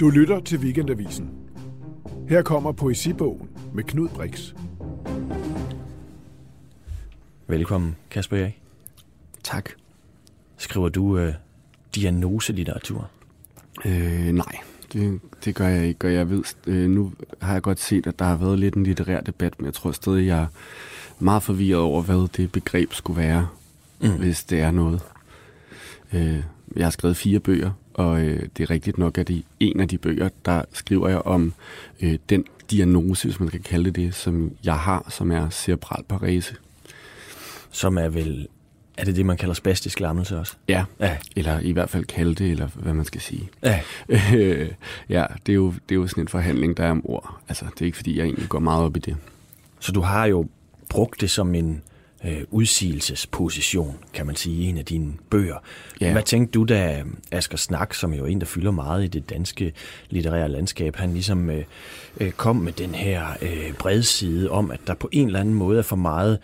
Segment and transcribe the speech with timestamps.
[0.00, 1.30] Du lytter til Weekendavisen.
[2.28, 4.54] Her kommer poesibogen med Knud Brix.
[7.46, 8.60] Velkommen, Kasper Erik.
[9.44, 9.70] Tak.
[10.56, 11.34] Skriver du øh,
[11.94, 13.10] diagnoselitteratur?
[13.84, 14.56] Øh, nej,
[14.92, 18.18] det, det gør jeg ikke, og jeg ved, øh, nu har jeg godt set, at
[18.18, 20.46] der har været lidt en litterær debat, men jeg tror stadig, jeg er
[21.18, 23.48] meget forvirret over, hvad det begreb skulle være,
[24.00, 24.18] mm.
[24.18, 25.00] hvis det er noget.
[26.12, 26.42] Øh,
[26.76, 29.88] jeg har skrevet fire bøger, og øh, det er rigtigt nok, at i en af
[29.88, 31.52] de bøger, der skriver jeg om
[32.00, 36.04] øh, den diagnose, hvis man kan kalde det det, som jeg har, som er cerebral
[36.08, 36.54] parese.
[37.70, 38.46] Som er vel,
[38.96, 40.54] er det det, man kalder spastisk lammelse også?
[40.68, 41.16] Ja, Ja.
[41.36, 43.48] eller i hvert fald kalde det, eller hvad man skal sige.
[43.62, 43.80] Ja.
[44.08, 44.68] Øh,
[45.08, 47.38] ja, det er, jo, det er jo sådan en forhandling, der er om ord.
[47.48, 49.16] Altså, det er ikke, fordi jeg egentlig går meget op i det.
[49.80, 50.46] Så du har jo
[50.88, 51.82] brugt det som en
[52.24, 55.56] øh, udsigelsesposition, kan man sige, i en af dine bøger.
[56.00, 56.12] Ja.
[56.12, 59.30] Hvad tænkte du, da Asger Snak, som jo er en, der fylder meget i det
[59.30, 59.72] danske
[60.10, 61.64] litterære landskab, han ligesom øh,
[62.20, 65.78] øh, kom med den her øh, bredside om, at der på en eller anden måde
[65.78, 66.38] er for meget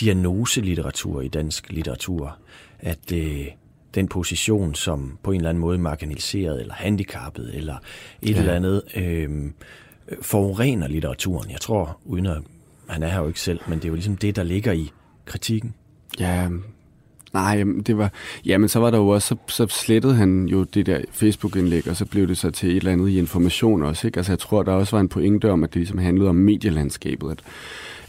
[0.00, 2.36] diagnoselitteratur i dansk litteratur.
[2.78, 3.46] At øh,
[3.94, 7.76] den position, som på en eller anden måde er marginaliseret eller handicappet eller
[8.22, 8.38] et ja.
[8.38, 9.28] eller andet, øh,
[10.22, 11.50] forurener litteraturen.
[11.50, 12.38] Jeg tror, uden at
[12.88, 14.90] han er her jo ikke selv, men det er jo ligesom det, der ligger i
[15.30, 15.74] kritikken.
[16.20, 16.48] Ja,
[17.32, 18.12] nej, jamen, det var...
[18.46, 19.28] Jamen, så var der jo også...
[19.28, 22.76] Så, så slettede han jo det der Facebook-indlæg, og så blev det så til et
[22.76, 24.16] eller andet i information også, ikke?
[24.16, 27.30] Altså, jeg tror, der også var en pointe om, at det ligesom handlede om medielandskabet,
[27.30, 27.42] at,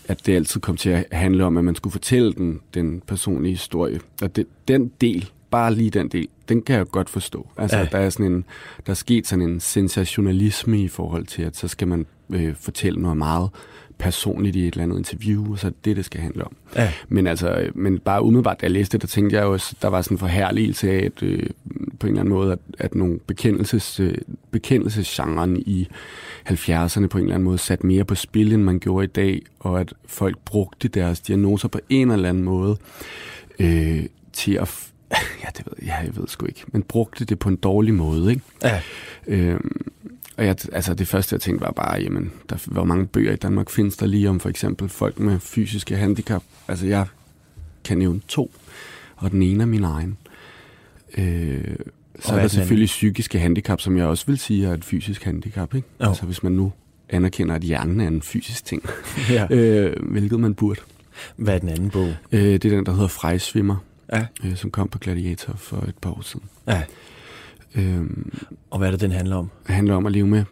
[0.08, 3.54] at det altid kom til at handle om, at man skulle fortælle den, den personlige
[3.54, 4.00] historie.
[4.22, 7.48] Og det, den del, bare lige den del, den kan jeg godt forstå.
[7.58, 7.88] Altså, ja.
[7.92, 8.46] der er sådan en,
[8.86, 13.02] der er sket sådan en sensationalisme i forhold til, at så skal man øh, fortælle
[13.02, 13.50] noget meget
[14.02, 16.56] personligt i et eller andet interview, og så er det det, det skal handle om.
[16.76, 16.92] Ja.
[17.10, 20.02] Men altså, men bare umiddelbart, da jeg læste det, der tænkte jeg også, der var
[20.02, 21.50] sådan en forherligelse af, at, øh,
[22.00, 24.16] på en eller anden måde, at, at nogle bekendelses, øh,
[24.52, 25.88] bekendelsesgenren i
[26.50, 29.42] 70'erne på en eller anden måde sat mere på spil, end man gjorde i dag,
[29.60, 32.78] og at folk brugte deres diagnoser på en eller anden måde
[33.60, 34.88] øh, til at...
[35.44, 36.64] Ja, det ved jeg, jeg ved sgu ikke.
[36.68, 38.42] Men brugte det på en dårlig måde, ikke?
[38.64, 38.82] Ja.
[39.28, 39.82] Øhm,
[40.38, 43.36] og jeg, altså det første, jeg tænkte, var bare, jamen, der, hvor mange bøger i
[43.36, 46.44] Danmark findes der lige om for eksempel folk med fysiske handicap?
[46.68, 47.06] Altså, jeg
[47.84, 48.52] kan nævne to,
[49.16, 50.18] og den ene er min egen.
[51.18, 51.76] Øh,
[52.20, 54.86] så er er der den selvfølgelig psykiske handicap, som jeg også vil sige er et
[54.86, 55.88] fysisk handicap, ikke?
[56.04, 56.08] Jo.
[56.08, 56.72] Altså, hvis man nu
[57.10, 58.84] anerkender, at hjernen er en fysisk ting,
[59.30, 59.48] ja.
[59.50, 60.82] øh, hvilket man burde.
[61.36, 62.14] Hvad er den anden bog?
[62.32, 63.76] Øh, det er den, der hedder Frejsvimmer,
[64.14, 64.26] Ja.
[64.44, 66.46] øh, som kom på Gladiator for et par år siden.
[66.68, 66.82] ja.
[67.76, 68.02] Øh,
[68.70, 69.50] Og hvad er det, den handler om?
[69.68, 70.44] Det handler om at leve med,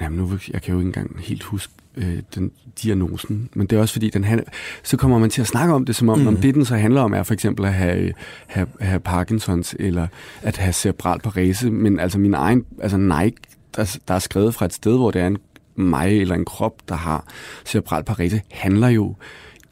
[0.00, 2.50] jamen nu, jeg kan jo ikke engang helt huske øh, den
[2.82, 4.46] diagnosen, men det er også fordi, den handler,
[4.82, 6.26] så kommer man til at snakke om det, som om, mm.
[6.26, 8.12] om det, den så handler om, er for eksempel at have,
[8.46, 10.06] have, have Parkinsons, eller
[10.42, 13.36] at have cerebral parese, men altså min egen, altså Nike,
[13.76, 15.38] der, der er skrevet fra et sted, hvor det er en
[15.76, 17.26] mig eller en krop, der har
[17.64, 19.14] cerebral parese, handler jo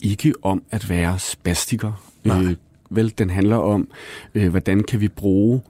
[0.01, 1.93] ikke om at være spastiker.
[2.25, 2.43] Nej.
[2.43, 2.57] Øh,
[2.91, 3.89] vel, den handler om,
[4.35, 5.61] øh, hvordan kan vi bruge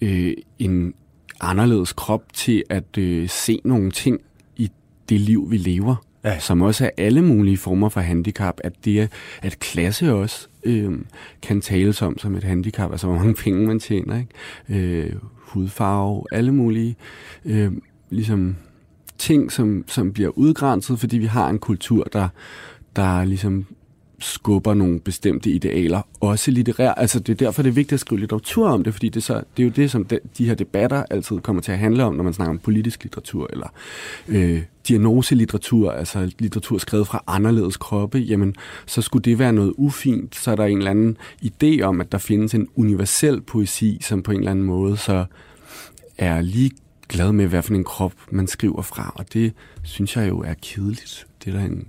[0.00, 0.94] øh, en
[1.40, 4.20] anderledes krop til at øh, se nogle ting
[4.56, 4.70] i
[5.08, 6.38] det liv, vi lever, Ja.
[6.38, 9.06] som også er alle mulige former for handicap, at det er,
[9.42, 10.98] at klasse også øh,
[11.42, 15.04] kan tales om som et handicap, altså hvor mange penge man tjener, ikke?
[15.06, 16.96] Øh, hudfarve, alle mulige
[17.44, 17.72] øh,
[18.10, 18.56] ligesom
[19.18, 22.28] ting, som, som bliver udgrænset, fordi vi har en kultur, der,
[22.96, 23.66] der ligesom
[24.18, 26.92] skubber nogle bestemte idealer, også litterær.
[26.92, 29.34] Altså det er derfor, det er vigtigt at skrive litteratur om det, fordi det, så,
[29.34, 32.14] det er jo det, som de, de her debatter altid kommer til at handle om,
[32.14, 33.66] når man snakker om politisk litteratur, eller
[34.28, 38.54] øh, diagnoselitteratur, altså litteratur skrevet fra anderledes kroppe, jamen
[38.86, 42.12] så skulle det være noget ufint, så er der en eller anden idé om, at
[42.12, 45.24] der findes en universel poesi, som på en eller anden måde så
[46.18, 46.70] er lige
[47.08, 49.52] glad med, hvad for en krop man skriver fra, og det
[49.82, 51.26] synes jeg jo er kedeligt.
[51.44, 51.86] Det er der en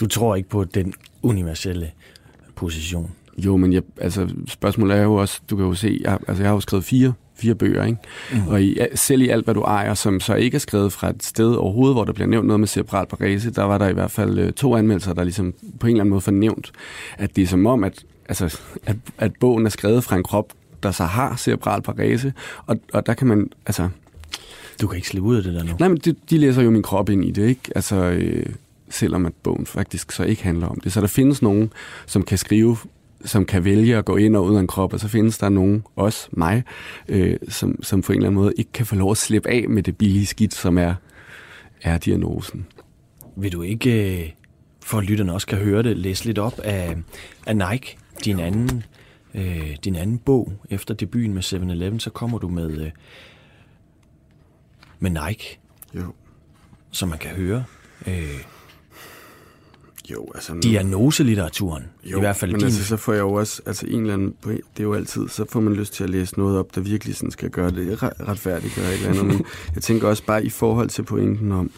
[0.00, 0.94] Du tror ikke på den
[1.26, 1.90] universelle
[2.54, 3.10] position.
[3.38, 6.50] Jo, men jeg, altså, spørgsmålet er jo også, du kan jo se, jeg, altså, jeg
[6.50, 7.98] har jo skrevet fire, fire bøger, ikke?
[8.32, 8.48] Mm.
[8.48, 11.22] Og i, selv i alt, hvad du ejer, som så ikke er skrevet fra et
[11.24, 14.10] sted overhovedet, hvor der bliver nævnt noget med cerebral parese, der var der i hvert
[14.10, 16.72] fald øh, to anmeldelser, der ligesom på en eller anden måde fornævnt,
[17.18, 20.52] at det er som om, at, altså, at, at bogen er skrevet fra en krop,
[20.82, 22.32] der så har cerebral parese,
[22.66, 23.88] og, og der kan man, altså,
[24.80, 25.72] Du kan ikke slippe ud af det der nu.
[25.78, 27.60] nej, men de, de læser jo min krop ind i det, ikke?
[27.74, 28.46] Altså, øh,
[28.90, 30.92] selvom at bogen faktisk så ikke handler om det.
[30.92, 31.72] Så der findes nogen,
[32.06, 32.76] som kan skrive
[33.24, 35.48] som kan vælge at gå ind og ud af en krop, og så findes der
[35.48, 36.62] nogen, også mig,
[37.08, 39.68] øh, som, som på en eller anden måde ikke kan få lov at slippe af
[39.68, 40.94] med det billige skidt, som er,
[41.82, 42.66] er diagnosen.
[43.36, 44.30] Vil du ikke, øh,
[44.82, 46.96] for at lytterne også kan høre det, læse lidt op af,
[47.46, 48.82] af Nike, din anden
[49.34, 52.90] øh, din anden bog efter debuten med 7-Eleven, så kommer du med, øh,
[54.98, 55.58] med Nike,
[55.94, 56.14] Jo.
[56.90, 57.64] som man kan høre.
[58.06, 58.44] Øh,
[60.12, 60.54] Jo, altså...
[60.62, 61.84] diagnoselitteraturen.
[62.04, 62.66] Jo, I hvert fald men din.
[62.66, 65.44] altså, så får jeg jo også, altså en eller anden, det er jo altid, så
[65.48, 68.28] får man lyst til at læse noget op, der virkelig sådan skal gøre det re-
[68.28, 69.26] retfærdigt eller et eller andet.
[69.26, 69.44] Men
[69.74, 71.70] jeg tænker også bare i forhold til pointen om,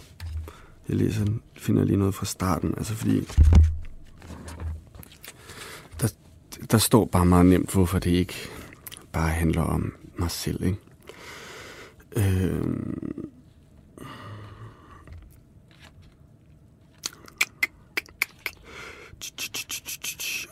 [0.88, 1.25] jeg læser,
[1.56, 3.28] finder lige noget fra starten, altså fordi,
[6.00, 6.08] der,
[6.70, 8.34] der står bare meget nemt, hvorfor det ikke
[9.12, 10.78] bare handler om mig selv, ikke?
[12.16, 12.60] Øh,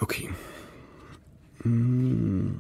[0.01, 0.27] Okay.
[1.65, 2.51] Mm.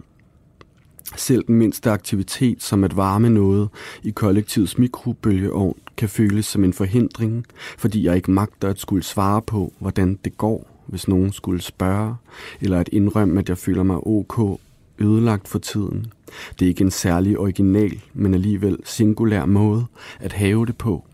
[1.16, 3.68] Selv den mindste aktivitet, som at varme noget
[4.02, 7.46] i kollektivets mikrobølgeovn, kan føles som en forhindring,
[7.78, 12.14] fordi jeg ikke magter at skulle svare på, hvordan det går, hvis nogen skulle spørge,
[12.60, 14.60] eller at indrømme, at jeg føler mig ok
[14.98, 16.12] ødelagt for tiden.
[16.58, 19.86] Det er ikke en særlig original, men alligevel singulær måde
[20.20, 21.04] at have det på.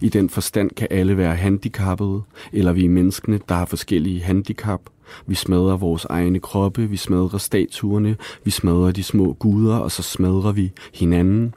[0.00, 2.22] I den forstand kan alle være handicappede,
[2.52, 4.80] eller vi er menneskene, der har forskellige handicap.
[5.26, 10.02] Vi smadrer vores egne kroppe, vi smadrer statuerne, vi smadrer de små guder, og så
[10.02, 11.54] smadrer vi hinanden.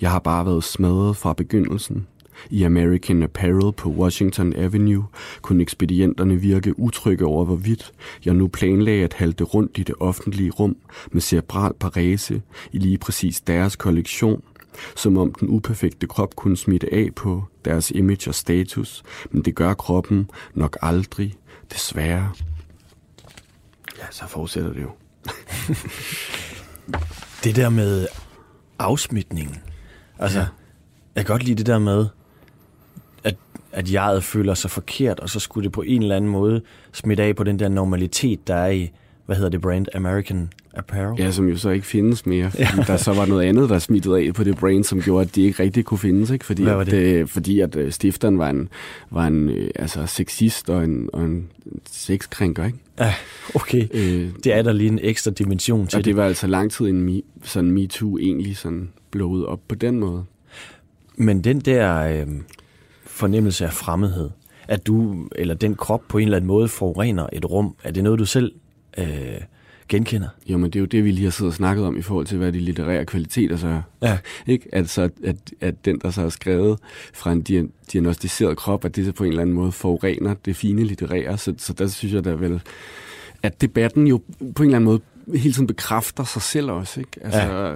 [0.00, 2.06] Jeg har bare været smadret fra begyndelsen.
[2.50, 5.04] I American Apparel på Washington Avenue
[5.42, 7.92] kunne ekspedienterne virke utrygge over, hvorvidt
[8.24, 10.76] jeg nu planlagde at halte rundt i det offentlige rum
[11.12, 12.42] med cerebral parese
[12.72, 14.42] i lige præcis deres kollektion,
[14.96, 19.54] som om den uperfekte krop kunne smitte af på deres image og status, men det
[19.54, 21.34] gør kroppen nok aldrig,
[21.72, 22.32] desværre.
[23.98, 24.90] Ja, så fortsætter det jo.
[27.44, 28.06] Det der med
[28.78, 29.56] afsmitningen.
[30.18, 30.46] Altså, Ja.
[31.14, 32.06] jeg kan godt lide det der med,
[33.24, 33.36] at,
[33.72, 36.62] at jeget føler sig forkert, og så skulle det på en eller anden måde
[36.92, 38.90] smitte af på den der normalitet, der er i,
[39.28, 41.20] hvad hedder det brand, American Apparel?
[41.20, 42.82] Ja, som jo så ikke findes mere, fordi ja.
[42.86, 45.42] der så var noget andet, der smittede af på det brain, som gjorde, at de
[45.42, 46.44] ikke rigtig kunne findes, ikke?
[46.44, 46.92] Fordi, at, det?
[46.92, 48.68] øh, fordi at øh, stifteren var en,
[49.10, 51.48] var en øh, altså, sexist og en, og en
[51.90, 52.78] sexkrænker, ikke?
[52.98, 53.14] Ja,
[53.54, 53.88] okay.
[53.94, 56.86] Øh, Det er der lige en ekstra dimension til og det var altså lang tid
[56.86, 60.24] inden me, sådan MeToo egentlig sådan blowet op på den måde.
[61.16, 62.26] Men den der øh,
[63.06, 64.30] fornemmelse af fremmedhed,
[64.68, 68.04] at du, eller den krop på en eller anden måde forurener et rum, er det
[68.04, 68.52] noget, du selv
[68.98, 69.40] øh,
[69.88, 70.28] genkender?
[70.46, 72.26] Jo, men det er jo det, vi lige har siddet og snakket om i forhold
[72.26, 73.82] til, hvad de litterære kvaliteter så er.
[74.02, 74.18] Ja.
[74.46, 74.68] Ikke?
[74.72, 76.78] Altså, at, at den, der så er skrevet
[77.14, 80.56] fra en dia- diagnostiseret krop, at det så på en eller anden måde forurener det
[80.56, 81.38] fine litterære.
[81.38, 82.60] Så, så der synes jeg da vel,
[83.42, 84.20] at debatten jo
[84.54, 85.00] på en eller anden måde
[85.34, 87.00] hele tiden bekræfter sig selv også.
[87.00, 87.10] Ikke?
[87.24, 87.74] Altså, ja.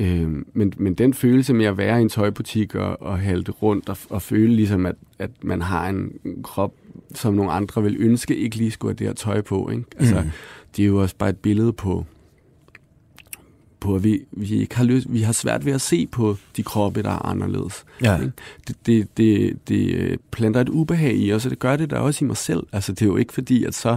[0.00, 3.88] Øh, men, men den følelse med at være i en tøjbutik og, og halte rundt
[3.88, 6.12] og, og føle ligesom, at, at man har en
[6.42, 6.72] krop,
[7.14, 9.70] som nogle andre vil ønske, ikke lige skulle have det her tøj på.
[9.70, 9.84] Ikke?
[9.98, 10.30] Altså, Mm.
[10.76, 12.06] Det er jo også bare et billede på,
[13.84, 16.62] på at vi, vi, ikke har lyst, vi har svært ved at se på de
[16.62, 17.84] kroppe, der er anderledes.
[18.02, 18.14] Ja.
[18.20, 18.32] Ikke?
[18.68, 21.96] Det, det, det, det øh, planter et ubehag i os, og det gør det da
[21.96, 22.66] også i mig selv.
[22.72, 23.96] Altså, det er jo ikke fordi, at så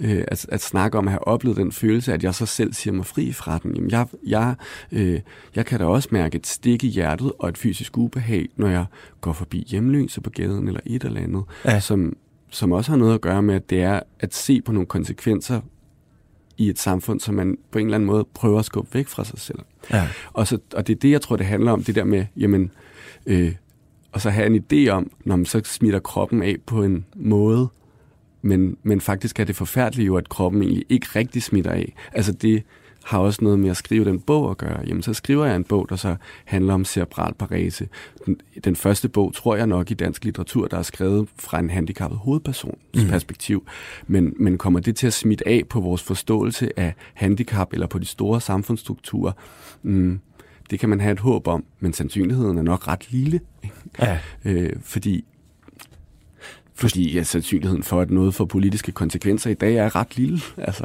[0.00, 2.94] øh, at, at snakke om at have oplevet den følelse, at jeg så selv siger
[2.94, 3.74] mig fri fra den.
[3.74, 4.54] Jamen, jeg, jeg,
[4.92, 5.20] øh,
[5.56, 8.84] jeg kan da også mærke et stik i hjertet og et fysisk ubehag, når jeg
[9.20, 11.80] går forbi hjemløse på gaden eller et eller andet, Ja.
[11.80, 12.16] som,
[12.50, 15.60] som også har noget at gøre med, at det er at se på nogle konsekvenser
[16.58, 19.24] i et samfund, som man på en eller anden måde prøver at skubbe væk fra
[19.24, 19.58] sig selv.
[19.92, 20.08] Ja.
[20.32, 22.70] Og, så, og det er det, jeg tror, det handler om, det der med, jamen,
[23.26, 23.54] øh,
[24.12, 27.68] og så have en idé om, når man så smitter kroppen af på en måde,
[28.42, 31.94] men, men faktisk er det forfærdeligt jo, at kroppen egentlig ikke rigtig smitter af.
[32.12, 32.62] Altså det
[33.06, 34.80] har også noget med at skrive den bog at gøre.
[34.86, 37.88] Jamen, så skriver jeg en bog, der så handler om cerebral parese.
[38.26, 41.70] Den, den første bog, tror jeg nok i dansk litteratur, der er skrevet fra en
[41.70, 43.08] handicappet hovedpersons mm.
[43.08, 43.66] perspektiv.
[44.06, 47.98] Men, men kommer det til at smitte af på vores forståelse af handicap eller på
[47.98, 49.32] de store samfundsstrukturer?
[49.82, 50.20] Mm,
[50.70, 53.40] det kan man have et håb om, men sandsynligheden er nok ret lille.
[53.98, 54.18] ja.
[54.44, 55.24] Øh, fordi
[56.74, 60.40] fordi ja, sandsynligheden for, at noget får politiske konsekvenser i dag er ret lille.
[60.56, 60.84] Altså,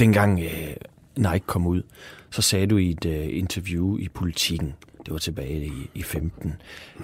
[0.00, 0.74] Dengang øh,
[1.16, 1.82] Nike kom ud,
[2.30, 4.74] så sagde du i et øh, interview i Politiken,
[5.06, 6.54] det var tilbage i, i 15,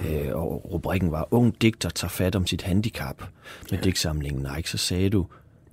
[0.08, 3.22] øh, og rubrikken var, Ung digter tager fat om sit handicap
[3.70, 5.26] med digtsamlingen Nike, så sagde du,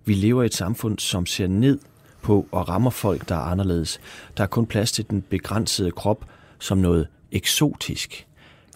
[0.06, 1.80] vi lever i et samfund, som ser ned
[2.22, 4.00] på og rammer folk, der er anderledes.
[4.38, 6.26] Der er kun plads til den begrænsede krop
[6.60, 8.28] som noget eksotisk.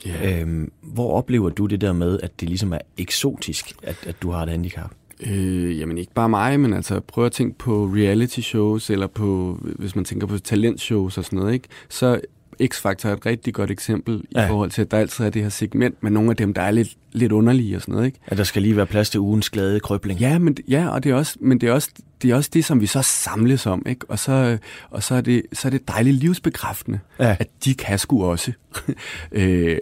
[0.05, 0.41] Ja.
[0.41, 4.31] Øhm, hvor oplever du det der med, at det ligesom er eksotisk, at, at du
[4.31, 4.91] har et handicap?
[5.19, 9.59] Øh, jamen ikke bare mig, men altså prøv at tænke på reality shows, eller på,
[9.61, 11.67] hvis man tænker på talentshows og sådan noget, ikke?
[11.89, 12.19] Så
[12.63, 14.45] X-Factor er et rigtig godt eksempel ja.
[14.45, 16.61] I forhold til, at der altid er det her segment med nogle af dem, der
[16.61, 18.19] er lidt, lidt underlige og sådan noget, ikke?
[18.27, 20.19] At der skal lige være plads til ugens glade krøbling?
[20.19, 21.89] Ja, men, ja og det er også, men det er også
[22.21, 24.05] det er også det, som vi så samles om, ikke?
[24.09, 24.57] Og så,
[24.89, 27.35] og så, er, det, så er det dejligt livsbekræftende, ja.
[27.39, 28.51] at de kan sgu også.
[29.31, 29.77] øh,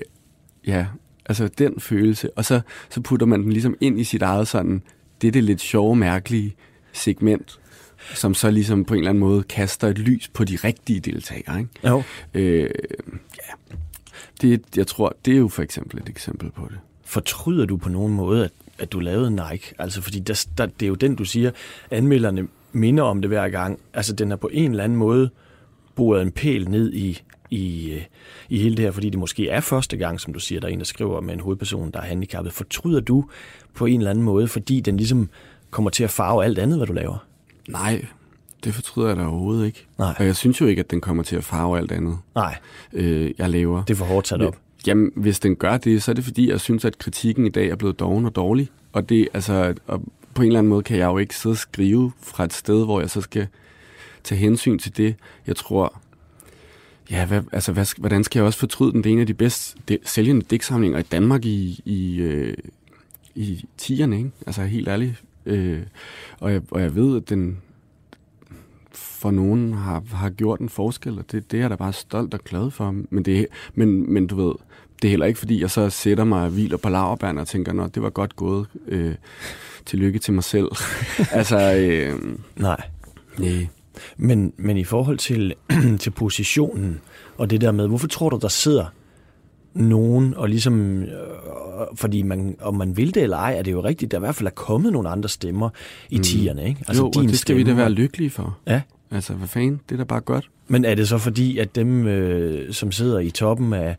[0.67, 0.85] ja,
[1.25, 2.29] altså den følelse.
[2.37, 4.81] Og så, så putter man den ligesom ind i sit eget sådan,
[5.21, 6.55] det er det lidt sjove, mærkelige
[6.93, 7.59] segment,
[8.13, 11.59] som så ligesom på en eller anden måde kaster et lys på de rigtige deltagere.
[11.59, 11.71] Ikke?
[11.87, 12.03] Jo.
[12.33, 12.69] Øh,
[13.37, 13.75] ja.
[14.41, 16.79] Det, jeg tror, det er jo for eksempel et eksempel på det.
[17.05, 19.73] Fortryder du på nogen måde, at, at du lavede Nike?
[19.79, 21.51] Altså, fordi der, der, det er jo den, du siger,
[21.91, 23.79] anmelderne minder om det hver gang.
[23.93, 25.29] Altså, den har på en eller anden måde
[25.95, 28.01] boret en pæl ned i, i, øh,
[28.49, 30.71] i hele det her, fordi det måske er første gang, som du siger, der er
[30.71, 32.53] en, der skriver med en hovedperson, der er handicappet.
[32.53, 33.25] Fortryder du
[33.73, 35.29] på en eller anden måde, fordi den ligesom
[35.69, 37.25] kommer til at farve alt andet, hvad du laver?
[37.69, 38.05] Nej,
[38.63, 39.85] det fortryder jeg da overhovedet ikke.
[39.97, 40.15] Nej.
[40.19, 42.57] Og jeg synes jo ikke, at den kommer til at farve alt andet, Nej,
[42.93, 43.83] øh, jeg laver.
[43.83, 44.57] det er for hårdt sat op.
[44.87, 47.67] Jamen, hvis den gør det, så er det fordi, jeg synes, at kritikken i dag
[47.69, 48.69] er blevet doven og dårlig.
[48.93, 50.01] Og det, altså, og
[50.33, 52.85] på en eller anden måde kan jeg jo ikke sidde og skrive fra et sted,
[52.85, 53.47] hvor jeg så skal
[54.23, 55.15] tage hensyn til det.
[55.47, 56.01] Jeg tror,
[57.11, 59.03] ja, hvad, altså, hvad, hvordan skal jeg også fortryde den?
[59.03, 62.57] Det er en af de bedst de, sælgende digtsamlinger i Danmark i, i, øh,
[63.35, 64.31] i 10'erne, ikke?
[64.47, 65.23] Altså, helt ærligt.
[65.45, 65.81] Øh,
[66.39, 67.57] og, jeg, og jeg ved, at den
[68.91, 72.33] for nogen har, har gjort en forskel, og det, det er jeg da bare stolt
[72.33, 72.95] og glad for.
[73.09, 74.55] Men, det, men, men du ved,
[75.01, 77.73] det er heller ikke, fordi jeg så sætter mig og hviler på laverbærne og tænker,
[77.73, 78.67] nå, det var godt gået.
[78.87, 79.15] Øh,
[79.85, 80.67] tillykke til mig selv.
[81.31, 82.19] altså, øh,
[82.55, 82.81] Nej.
[83.37, 83.67] nej.
[84.17, 85.53] Men, men i forhold til,
[85.99, 87.01] til positionen
[87.37, 88.85] og det der med, hvorfor tror du, der sidder
[89.73, 91.09] nogen, og ligesom, øh,
[91.95, 94.35] fordi man, om man vil det eller ej, er det jo rigtigt, der i hvert
[94.35, 95.69] fald er kommet nogle andre stemmer
[96.09, 96.23] i mm.
[96.23, 96.83] tierne, ikke?
[96.87, 98.57] Altså, jo, og det skal vi da være lykkelige for.
[98.67, 100.49] Ja, Altså, hvad fanden, det er da bare godt.
[100.67, 103.95] men er det så fordi, at dem, øh, som sidder i toppen af,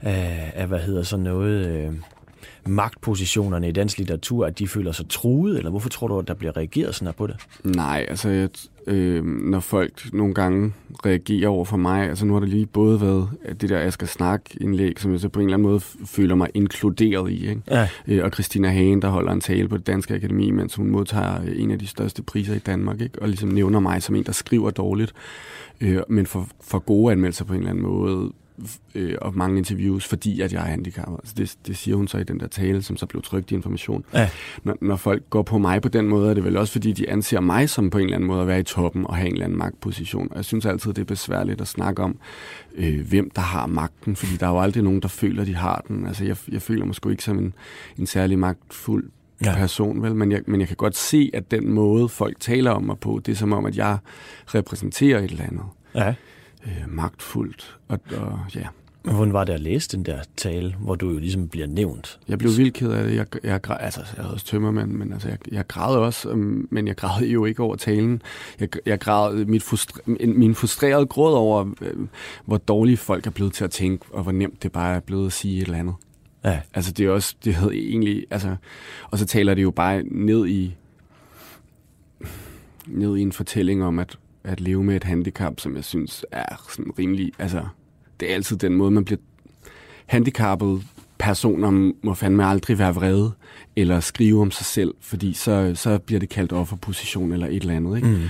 [0.00, 1.92] af, af hvad hedder sådan noget, øh,
[2.66, 6.34] magtpositionerne i dansk litteratur, at de føler sig truet, eller hvorfor tror du, at der
[6.34, 7.36] bliver reageret sådan her på det?
[7.64, 8.48] Nej, altså, jeg,
[8.86, 10.72] øh, når folk nogle gange
[11.06, 14.06] reagerer over for mig, altså nu har der lige både været at det der Asger
[14.06, 17.62] Snak-indlæg, som jeg så på en eller anden måde føler mig inkluderet i, ikke?
[17.70, 20.90] Ja, Øh, og Christina Hagen, der holder en tale på det Danske Akademi, mens hun
[20.90, 23.22] modtager øh, en af de største priser i Danmark, ikke?
[23.22, 25.12] og ligesom nævner mig som en, der skriver dårligt,
[25.80, 28.32] øh, men for, for gode anmeldelser på en eller anden måde,
[28.94, 31.16] øh, og mange interviews, fordi at jeg er handicappet.
[31.18, 33.54] Altså det, det siger hun så i den der tale, som så blev trygt i
[33.54, 34.04] information.
[34.14, 34.30] ja,
[34.62, 37.10] Når, når folk går på mig på den måde, er det vel også, fordi de
[37.10, 39.32] anser mig som på en eller anden måde at være i toppen og have en
[39.32, 40.28] eller anden magtposition.
[40.30, 42.18] Og jeg synes altid, det er besværligt at snakke om,
[42.74, 45.84] øh, hvem der har magten, fordi der er jo aldrig nogen, der føler, de har
[45.88, 46.06] den.
[46.06, 47.54] Altså jeg, jeg føler mig sgu ikke som en,
[47.98, 49.10] en særlig magtfuld
[49.44, 49.54] Ja.
[49.56, 50.14] person, vel?
[50.14, 53.20] Men, jeg, men jeg kan godt se, at den måde, folk taler om mig på,
[53.26, 53.98] det er som om, at jeg
[54.54, 55.62] repræsenterer et eller andet
[55.94, 56.14] ja.
[56.64, 57.78] Øh, magtfuldt.
[57.88, 58.66] Og, og ja,
[59.02, 62.20] hvordan var det at læse den der tale, hvor du jo ligesom bliver nævnt?
[62.28, 63.16] Jeg blev vildt ked af det.
[63.16, 66.68] Jeg, jeg, græd, altså, jeg havde også tømmermand, men altså, jeg, jeg græd også, øhm,
[66.70, 68.22] men jeg græd jo ikke over talen.
[68.60, 72.06] Jeg, jeg græd mit frustre, min, min frustrerede gråd over, øh,
[72.44, 75.26] hvor dårlige folk er blevet til at tænke, og hvor nemt det bare er blevet
[75.26, 75.94] at sige et eller andet.
[76.44, 78.56] Ja, Altså, det er også, det havde egentlig, altså,
[79.10, 80.74] og så taler det jo bare ned i,
[82.86, 86.64] ned i en fortælling om at, at leve med et handicap, som jeg synes er
[86.70, 87.62] sådan rimelig, altså,
[88.20, 89.18] det er altid den måde, man bliver
[90.06, 90.82] handicappet
[91.18, 93.32] personer må fandme aldrig være vrede
[93.76, 97.74] eller skrive om sig selv, fordi så, så bliver det kaldt offerposition eller et eller
[97.74, 97.96] andet.
[97.96, 98.08] Ikke?
[98.08, 98.22] mm.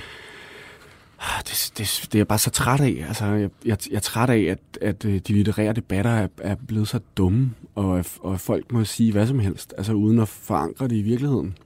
[1.21, 3.05] Ah, Det, det, det er jeg bare så træt af.
[3.09, 6.55] Altså, jeg, jeg, jeg er træt af, at, at øh, de litterære debatter er, er
[6.67, 10.89] blevet så dumme, og, og folk må sige hvad som helst, altså uden at forankre
[10.89, 11.57] det i virkeligheden.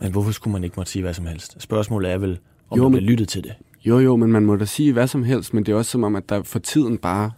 [0.00, 1.56] Men hvorfor skulle man ikke måtte sige hvad som helst?
[1.62, 2.38] Spørgsmålet er vel,
[2.70, 3.52] om Jo, men- bliver lyttet til det.
[3.84, 6.04] Jo, jo, men man må da sige hvad som helst, men det er også som
[6.04, 7.30] om, at der for tiden bare,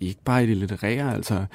[0.00, 1.46] ikke bare i det litterære, altså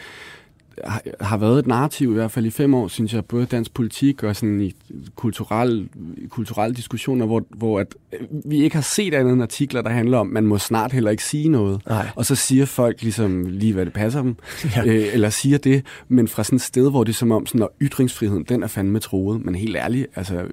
[1.22, 4.24] har, været et narrativ i hvert fald i fem år, synes jeg, både dansk politik
[4.24, 4.76] og sådan i
[5.16, 5.90] kulturelle,
[6.30, 10.18] kulturelle diskussioner, hvor, hvor at øh, vi ikke har set andet end artikler, der handler
[10.18, 11.82] om, man må snart heller ikke sige noget.
[11.88, 12.10] Nej.
[12.16, 14.36] Og så siger folk ligesom lige, hvad det passer dem,
[14.76, 14.86] ja.
[14.86, 17.60] øh, eller siger det, men fra sådan et sted, hvor det er som om, sådan,
[17.60, 19.46] når ytringsfriheden, den er fandme troet.
[19.46, 20.46] Men helt ærligt, altså,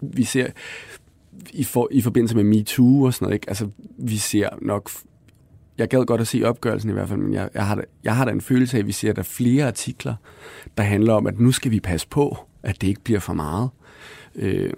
[0.00, 0.46] vi ser,
[1.52, 3.48] i, for, i forbindelse med MeToo og sådan noget, ikke?
[3.48, 4.90] Altså, vi ser nok...
[5.78, 8.16] Jeg gad godt at se opgørelsen i hvert fald, men jeg, jeg, har, da, jeg
[8.16, 10.14] har da en følelse af, at vi ser der er flere artikler,
[10.76, 13.70] der handler om, at nu skal vi passe på, at det ikke bliver for meget.
[14.34, 14.72] Øh,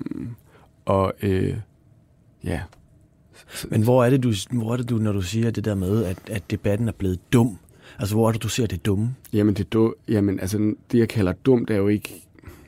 [0.85, 1.57] og øh,
[2.45, 2.61] ja,
[3.69, 6.05] Men hvor er, det, du, hvor er det, du, når du siger det der med,
[6.05, 7.59] at, at debatten er blevet dum?
[7.99, 9.15] Altså, hvor er det, du ser det dumme?
[9.33, 12.26] Jamen, det, er du, jamen altså, det jeg kalder dumt, er jo ikke...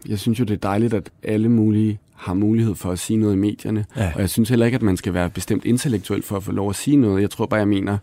[0.09, 3.35] jeg synes jo, det er dejligt, at alle mulige har mulighed for at sige noget
[3.35, 3.85] i medierne.
[3.97, 4.13] Ja.
[4.15, 6.71] Og jeg synes heller ikke, at man skal være bestemt intellektuel for at få lov
[6.71, 7.23] at sige noget.
[7.23, 7.99] Jeg tror bare, jeg mener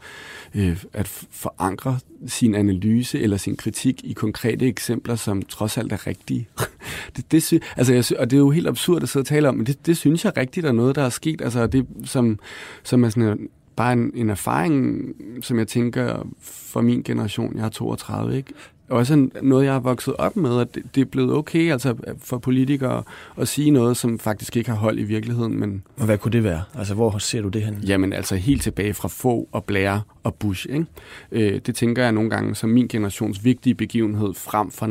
[0.55, 6.07] øh, at forankre sin analyse eller sin kritik i konkrete eksempler, som trods alt er
[6.07, 6.47] rigtige.
[7.15, 9.27] det, det, sy- altså, jeg, sy- og det er jo helt absurd at sidde og
[9.27, 11.41] tale om, men det, det synes jeg rigtigt er noget, der er sket.
[11.41, 12.39] Altså, det som,
[12.83, 15.05] som er sådan en, bare en, en erfaring,
[15.41, 18.53] som jeg tænker for min generation, jeg er 32, ikke?
[18.89, 22.37] Også noget, jeg har vokset op med, at det, det er blevet okay altså for
[22.37, 23.03] politikere
[23.37, 25.59] at sige noget, som faktisk ikke har hold i virkeligheden.
[25.59, 26.63] Men, Og hvad kunne det være?
[26.75, 27.75] Altså, hvor ser du det hen?
[27.87, 30.67] jamen altså helt tilbage fra få og Blair og Bush.
[30.69, 30.85] Ikke?
[31.31, 34.85] Øh, det tænker jeg nogle gange som min generations vigtige begivenhed frem for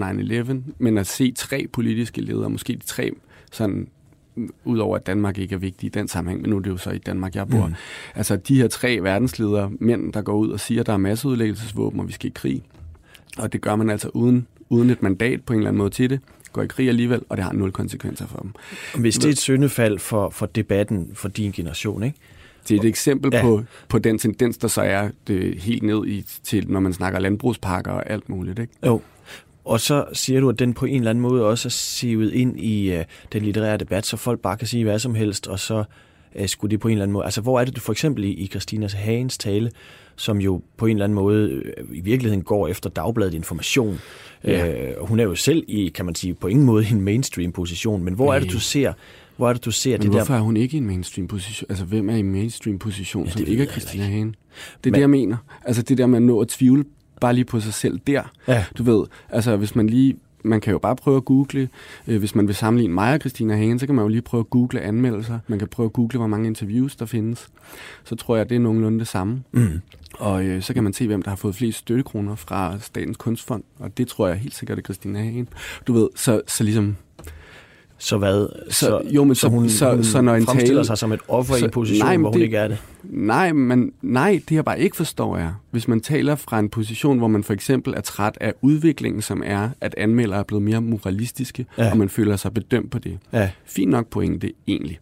[0.64, 3.10] 9-11, men at se tre politiske ledere, måske de tre
[3.52, 3.88] sådan
[4.64, 6.90] udover at Danmark ikke er vigtig i den sammenhæng, men nu er det jo så
[6.90, 7.66] i Danmark, jeg bor.
[7.66, 7.74] Mm.
[8.14, 12.00] Altså de her tre verdensledere, mænd, der går ud og siger, at der er masseudlæggelsesvåben,
[12.00, 12.62] og vi skal i krig.
[13.38, 16.10] Og det gør man altså uden, uden et mandat på en eller anden måde til
[16.10, 16.20] det.
[16.52, 18.52] Går i krig alligevel, og det har nul konsekvenser for dem.
[19.00, 22.16] Hvis det er et syndefald for, for debatten for din generation, ikke?
[22.68, 23.42] Det er et eksempel Ja.
[23.42, 27.18] på, på den tendens, der så er det helt ned i, til, når man snakker
[27.20, 28.58] landbrugspakker og alt muligt.
[28.58, 28.72] Ikke?
[28.86, 29.00] Jo.
[29.64, 32.60] Og så siger du, at den på en eller anden måde også er sivet ind
[32.60, 35.84] i uh, den litterære debat, så folk bare kan sige hvad som helst, og så
[36.40, 37.24] uh, skulle det på en eller anden måde...
[37.24, 39.70] Altså, hvor er det du for eksempel i, i Christinas Hagens tale,
[40.16, 43.98] som jo på en eller anden måde øh, i virkeligheden går efter dagbladet information.
[44.44, 44.88] Ja.
[44.90, 48.04] Øh, hun er jo selv i, kan man sige, på ingen måde i en mainstream-position,
[48.04, 48.92] men hvor er det, du ser,
[49.36, 50.40] hvor er det, du ser Men det hvorfor der...
[50.40, 51.66] er hun ikke i en mainstream-position?
[51.70, 54.28] Altså, hvem er i en mainstream-position, Ja, ja, som det ikke er Christina Hagen?
[54.28, 55.36] Det er Men- det, jeg mener.
[55.64, 56.84] Altså, det der med at nå at tvivle
[57.20, 58.22] bare lige på sig selv der.
[58.48, 58.64] Ja.
[58.78, 60.16] Du ved, altså, hvis man lige...
[60.44, 61.68] Man kan jo bare prøve at google,
[62.08, 64.40] øh, hvis man vil sammenligne mig og Christina Hagen, så kan man jo lige prøve
[64.40, 65.38] at google anmeldelser.
[65.46, 67.48] Man kan prøve at google, hvor mange interviews der findes.
[68.04, 69.42] Så tror jeg, det er nogenlunde det samme.
[69.52, 69.80] Mm.
[70.14, 73.64] Og øh, så kan man se, hvem der har fået flest støttekroner fra Statens Kunstfond.
[73.78, 75.48] Og det tror jeg helt sikkert er Christina Hagen.
[75.86, 76.96] Du ved, så, så ligesom...
[78.04, 78.48] Så hvad?
[78.70, 81.20] Så- jo, men så- hun, så- hun så når en fremstiller tale- sig som et
[81.28, 82.78] offer i så- en position, nej, hvor hun det- ikke er det.
[83.02, 87.18] Nej, men nej, det jeg bare ikke forstår er, hvis man taler fra en position,
[87.18, 90.80] hvor man for eksempel er træt af udviklingen, som er, at anmeldere er blevet mere
[90.82, 91.90] moralistiske, ja.
[91.90, 93.18] og man føler sig bedømt på det.
[93.32, 93.50] Ja.
[93.64, 94.98] Fint nok pointe, egentlig.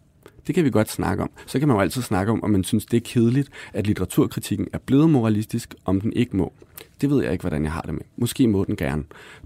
[0.47, 1.29] Det kan vi godt snakke om.
[1.45, 4.67] Så kan man jo altid snakke om, om man synes, det er kedeligt, at litteraturkritikken
[4.73, 6.53] er blevet moralistisk, om den ikke må.
[7.01, 8.01] Det ved jeg ikke, hvordan jeg har det med.
[8.17, 9.03] Måske må den gerne.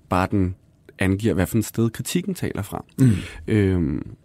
[0.10, 0.56] Bare den
[1.00, 2.86] angiver, hvad for et sted kritikken taler fra.
[3.00, 3.12] Mm.
[3.48, 4.16] Øhm,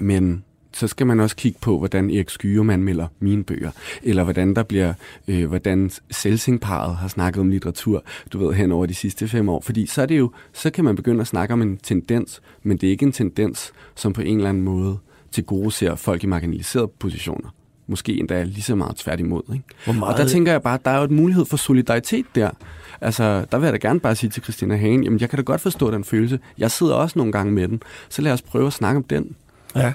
[0.00, 3.70] men så skal man også kigge på, hvordan Erik Skyum anmelder mine bøger,
[4.02, 4.94] eller hvordan der bliver,
[5.28, 9.60] øh, hvordan Selsingparet har snakket om litteratur, du ved, hen over de sidste fem år.
[9.60, 12.76] Fordi så er det jo, så kan man begynde at snakke om en tendens, men
[12.76, 14.98] det er ikke en tendens, som på en eller anden måde
[15.32, 17.48] til gode ser folk i marginaliserede positioner.
[17.86, 19.42] Måske endda lige så meget tværtimod.
[19.52, 19.64] Ikke?
[19.84, 22.26] Hvor meget- Og der tænker jeg bare, at der er jo en mulighed for solidaritet
[22.34, 22.50] der.
[23.00, 25.42] Altså, der vil jeg da gerne bare sige til Christina Hagen, jamen jeg kan da
[25.42, 26.38] godt forstå den følelse.
[26.58, 27.82] Jeg sidder også nogle gange med den.
[28.08, 29.36] Så lad os prøve at snakke om den.
[29.76, 29.92] Ja.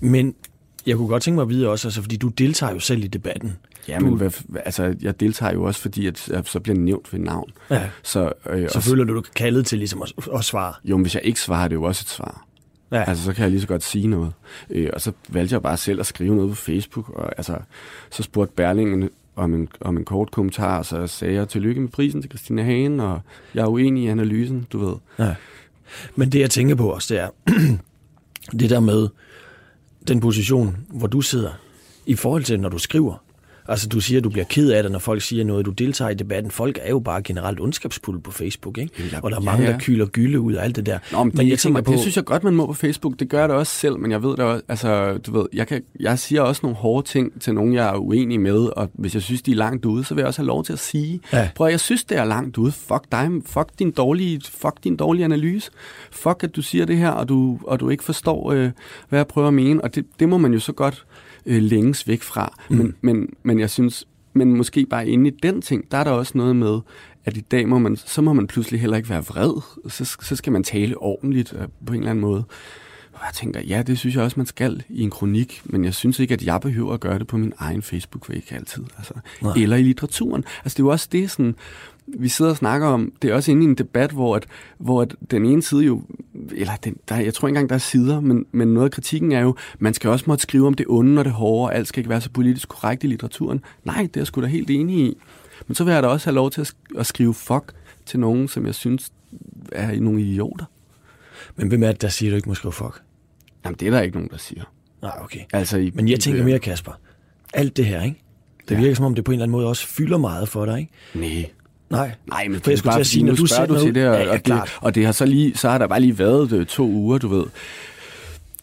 [0.00, 0.34] Men
[0.86, 3.06] jeg kunne godt tænke mig at vide også, altså, fordi du deltager jo selv i
[3.06, 3.56] debatten.
[3.88, 4.30] Ja, Du- men hvad,
[4.64, 7.50] altså, jeg deltager jo også, fordi at, at så bliver nævnt ved navn.
[7.70, 7.88] Ja.
[8.02, 10.74] Så, øh, Så føler du dig kaldet til ligesom at, at svare.
[10.84, 12.45] jo, men hvis jeg ikke svarer, er det jo også et svar.
[12.92, 13.04] Ja.
[13.08, 14.32] Altså, så kan jeg lige så godt sige noget.
[14.70, 17.58] Øh, og så valgte jeg bare selv at skrive noget på Facebook, og altså,
[18.10, 21.88] så spurgte Berlingen om en, om en kort kommentar, og så sagde jeg tillykke med
[21.88, 23.20] prisen til Christina Hagen, og
[23.54, 24.94] jeg er uenig i analysen, du ved.
[25.18, 25.34] Ja.
[26.16, 27.28] Men det, jeg tænker på også, det er
[28.60, 29.08] det der med
[30.08, 31.50] den position, hvor du sidder,
[32.06, 33.22] i forhold til, når du skriver.
[33.68, 36.10] Altså, du siger, at du bliver ked af det, når folk siger noget, du deltager
[36.10, 36.50] i debatten.
[36.50, 39.08] Folk er jo bare generelt ondskabsfulde på Facebook, ikke?
[39.12, 39.72] Ja, Og der er ja, mange, ja.
[39.72, 40.98] der kyler gylde ud af alt det der.
[41.12, 43.18] Nå, men, det, jeg jeg tænker på, det synes jeg godt, man må på Facebook.
[43.18, 45.66] Det gør jeg da også selv, men jeg ved da også, altså, du ved, jeg,
[45.66, 49.14] kan, jeg siger også nogle hårde ting til nogen, jeg er uenig med, og hvis
[49.14, 51.20] jeg synes, de er langt ude, så vil jeg også have lov til at sige,
[51.32, 51.48] Ja.
[51.54, 52.72] prøv at, jeg synes, det er langt ude.
[52.72, 55.70] Fuck dig, fuck din dårlige, fuck din dårlige analyse.
[56.10, 58.70] Fuck, at du siger det her, og du, og du ikke forstår, øh,
[59.08, 61.04] hvad jeg prøver at mene, og det, det må man jo så godt
[61.46, 62.58] øh, længes væk fra.
[62.70, 62.76] Mm.
[62.76, 66.10] Men, men, men jeg synes, men måske bare inde i den ting, der er der
[66.10, 66.80] også noget med,
[67.24, 69.62] at i dag må man, så må man pludselig heller ikke være vred.
[69.88, 72.44] Så, så skal man tale ordentligt øh, på en eller anden måde.
[73.12, 75.94] Og jeg tænker, ja, det synes jeg også, man skal i en kronik, men jeg
[75.94, 78.84] synes ikke, at jeg behøver at gøre det på min egen Facebook-væg altid.
[78.96, 79.52] Altså, Nej.
[79.56, 80.44] eller i litteraturen.
[80.64, 81.54] Altså, det er jo også det, sådan,
[82.06, 84.46] vi sidder og snakker om, det er også inde i en debat, hvor, at,
[84.78, 86.02] hvor at den ene side jo,
[86.54, 89.32] eller den, der, jeg tror ikke engang, der er sider, men, men noget af kritikken
[89.32, 91.88] er jo, man skal også måtte skrive om det onde og det hårde, og alt
[91.88, 93.60] skal ikke være så politisk korrekt i litteraturen.
[93.84, 95.16] Nej, det er jeg sgu da helt enig i.
[95.66, 97.72] Men så vil jeg da også have lov til at, at skrive fuck
[98.06, 99.12] til nogen, som jeg synes
[99.72, 100.64] er nogle idioter.
[101.56, 103.02] Men hvem er det, der siger, at du ikke må skrive fuck?
[103.64, 104.62] Jamen, det er der ikke nogen, der siger.
[105.02, 105.40] Nej, okay.
[105.52, 106.92] Altså, i, Men jeg tænker mere, Kasper.
[107.54, 108.22] Alt det her, ikke?
[108.68, 108.80] Det Ja.
[108.80, 110.92] virker som om, det på en eller anden måde også fylder meget for dig, ikke?
[111.14, 111.50] Nej.
[111.90, 114.08] Nej, Nej, men for jeg skulle til at sige, når du spørger du til det,
[114.08, 116.18] og, ja, ja, og, det, og det har så lige, så har der bare lige
[116.18, 117.44] været øh, to uger, du ved.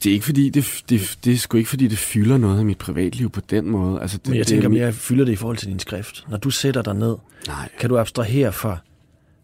[0.04, 2.66] Det er ikke fordi, det, det, det er sgu ikke fordi, det fylder noget af
[2.66, 4.02] mit privatliv på den måde.
[4.02, 6.26] Altså, det, Men jeg det, tænker mere, fylder det i forhold til din skrift?
[6.30, 7.16] Når du sætter dig ned,
[7.48, 7.70] Nej.
[7.80, 8.80] kan du abstrahere for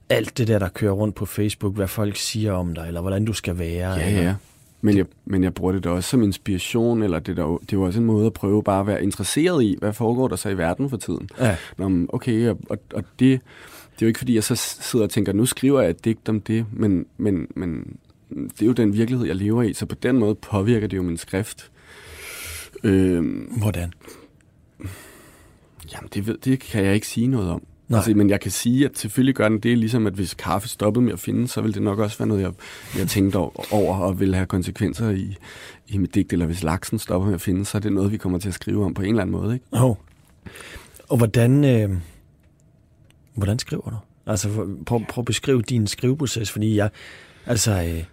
[0.09, 3.25] alt det der, der kører rundt på Facebook, hvad folk siger om dig, eller hvordan
[3.25, 3.93] du skal være?
[3.93, 4.21] Ja, eller?
[4.21, 4.33] ja.
[4.81, 7.77] Men jeg, men jeg bruger det da også som inspiration, eller det, der, det er
[7.77, 10.49] jo også en måde at prøve bare at være interesseret i, hvad foregår der så
[10.49, 11.29] i verden for tiden.
[11.39, 11.57] Ja.
[11.77, 15.11] Nå, okay, og, og, og det, det er jo ikke fordi, jeg så sidder og
[15.11, 17.97] tænker, nu skriver jeg et digt om det, men, men, men
[18.29, 21.03] det er jo den virkelighed, jeg lever i, så på den måde påvirker det jo
[21.03, 21.71] min skrift.
[22.83, 23.93] Øhm, Hvordan?
[25.93, 27.63] jamen, det, ved, det kan jeg ikke sige noget om.
[27.89, 27.97] Nej.
[27.97, 31.05] Altså, men jeg kan sige, at selvfølgelig gør den det, ligesom at hvis kaffe stoppede
[31.05, 32.51] med at finde, så ville det nok også være noget, jeg,
[32.97, 33.35] jeg tænkte
[33.71, 35.35] over og ville have konsekvenser i,
[35.87, 36.33] i mit digt.
[36.33, 38.53] Eller hvis laksen stopper med at finde, så er det noget, vi kommer til at
[38.53, 39.53] skrive om på en eller anden måde.
[39.53, 39.65] Ikke?
[39.71, 39.95] Oh.
[41.09, 41.97] Og hvordan, øh,
[43.35, 43.95] hvordan skriver du?
[44.25, 46.89] Altså, prøv, prøv at beskrive din skriveproces, fordi jeg,
[47.45, 48.03] altså, øh,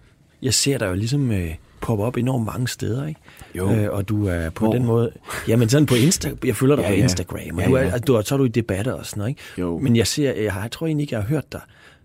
[0.43, 3.21] jeg ser dig jo ligesom øh, poppe op enormt mange steder, ikke?
[3.55, 3.71] Jo.
[3.71, 4.73] Øh, og du er på Hvor?
[4.75, 5.11] den måde...
[5.49, 7.03] Jamen sådan på Insta, jeg følger dig Ja, på ja.
[7.03, 7.99] Instagram, og Ja, du er, ja.
[7.99, 9.41] du er, så er du i debatter og sådan noget, ikke?
[9.59, 9.79] Jo.
[9.79, 11.61] Men jeg, ser, jeg, har, jeg tror egentlig ikke, jeg har hørt dig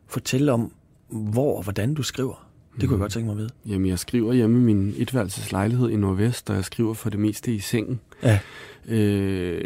[0.08, 0.72] fortælle om,
[1.10, 2.48] hvor og hvordan du skriver.
[2.76, 2.88] Det Mm.
[2.88, 3.50] kunne jeg godt tænke mig at vide.
[3.66, 7.54] Jamen, jeg skriver hjemme i min etværelseslejlighed i Nordvest, og jeg skriver for det meste
[7.56, 8.00] i sengen.
[8.24, 8.40] Ja,
[8.88, 9.62] Øh,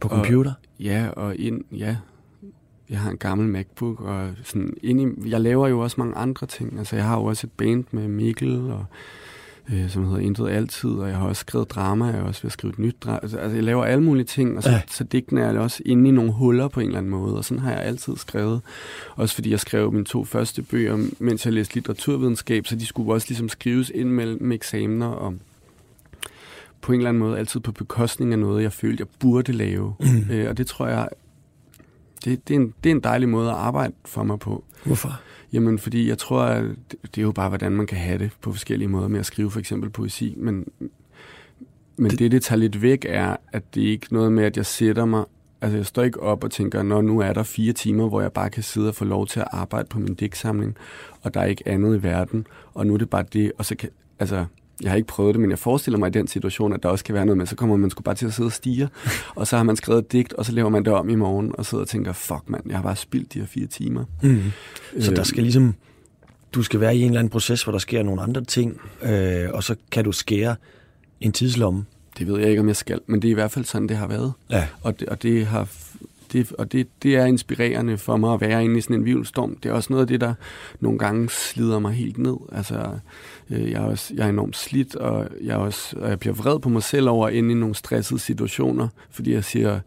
[0.00, 0.52] på Og- computer.
[0.80, 1.96] Ja, og ind, ja,
[2.90, 6.46] jeg har en gammel MacBook, og sådan ind i, jeg laver jo også mange andre
[6.46, 6.78] ting.
[6.78, 8.84] Altså, jeg har jo også et band med Mikkel, og,
[9.72, 12.48] øh, som hedder Intet Altid, og jeg har også skrevet drama, jeg er også ved
[12.48, 13.18] at skrive et nyt drama.
[13.22, 14.80] Altså, altså, jeg laver alle mulige ting, og så, ja.
[14.90, 17.62] så digtene er også inde i nogle huller på en eller anden måde, og sådan
[17.62, 18.60] har jeg altid skrevet.
[19.16, 23.12] Også fordi jeg skrev mine to første bøger, mens jeg læste litteraturvidenskab, så de skulle
[23.12, 25.34] også ligesom skrives ind mellem eksamener, og
[26.80, 29.94] på en eller anden måde altid på bekostning af noget, jeg følte, jeg burde lave.
[30.00, 30.30] Mm.
[30.30, 31.08] Øh, og det tror jeg,
[32.24, 34.64] det, det, er en, det er en dejlig måde at arbejde for mig på.
[34.84, 35.20] Hvorfor?
[35.54, 36.64] Jamen, fordi jeg tror, at
[37.02, 39.50] det, er jo bare, hvordan man kan have det på forskellige måder med at skrive
[39.50, 40.34] for eksempel poesi.
[40.36, 40.68] Men,
[41.96, 44.56] men det, det, det tager lidt væk, er, at det er ikke noget med, at
[44.56, 45.24] jeg sætter mig
[45.60, 48.32] Altså, jeg står ikke op og tænker, når nu er der fire timer, hvor jeg
[48.32, 50.76] bare kan sidde og få lov til at arbejde på min digtsamling,
[51.22, 53.76] og der er ikke andet i verden, og nu er det bare det, og så
[53.76, 54.44] kan, altså,
[54.82, 57.04] jeg har ikke prøvet det, men jeg forestiller mig i den situation, at der også
[57.04, 58.88] kan være noget med, så kommer man sgu bare til at sidde og stige,
[59.36, 61.52] og så har man skrevet et digt, og så laver man det om i morgen,
[61.58, 64.04] og sidder og tænker, fuck mand, jeg har bare spildt de her fire timer.
[64.22, 64.52] Mm.
[65.00, 65.74] Så Øh, der skal ligesom,
[66.52, 69.48] du skal være i en eller anden proces, hvor der sker nogle andre ting, øh,
[69.52, 70.56] og så kan du skære
[71.20, 71.84] en tidslomme.
[72.18, 73.96] Det ved jeg ikke, om jeg skal, men det er i hvert fald sådan, det
[73.96, 74.32] har været.
[74.50, 74.66] Ja.
[74.82, 75.68] Og det, og det har
[76.34, 79.56] det, og det, det er inspirerende for mig at være inde i sådan en vivlstorm.
[79.56, 80.34] Det er også noget af det, der
[80.80, 82.36] nogle gange slider mig helt ned.
[82.52, 82.98] Altså,
[83.50, 86.34] øh, jeg, er også, jeg er enormt slidt, og jeg, er også, og jeg bliver
[86.34, 89.80] vred på mig selv over at inde i nogle stressede situationer, fordi jeg siger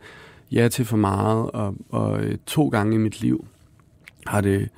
[0.52, 3.46] ja til for meget, og, og øh, to gange i mit liv
[4.28, 4.70] har det,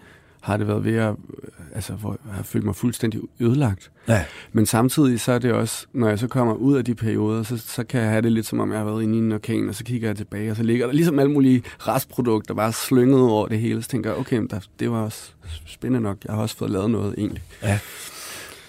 [0.41, 1.09] har det været ved at,
[1.43, 3.91] øh, altså, hvor jeg har følt mig fuldstændig ødelagt.
[4.07, 4.25] Ja.
[4.51, 7.57] Men samtidig så er det også, når jeg så kommer ud af de perioder, så,
[7.57, 9.69] så kan jeg have det lidt som om, jeg har været inde i en orkan,
[9.69, 13.21] og så kigger jeg tilbage, og så ligger der ligesom alle mulige restprodukter bare slynget
[13.21, 13.81] over det hele.
[13.81, 15.31] Så tænker jeg, okay, men der, det var også
[15.65, 16.17] spændende nok.
[16.25, 17.43] Jeg har også fået lavet noget egentlig.
[17.63, 17.79] Ja.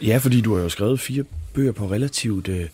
[0.02, 2.68] Ja, fordi du har jo skrevet fire bøger på relativt øh,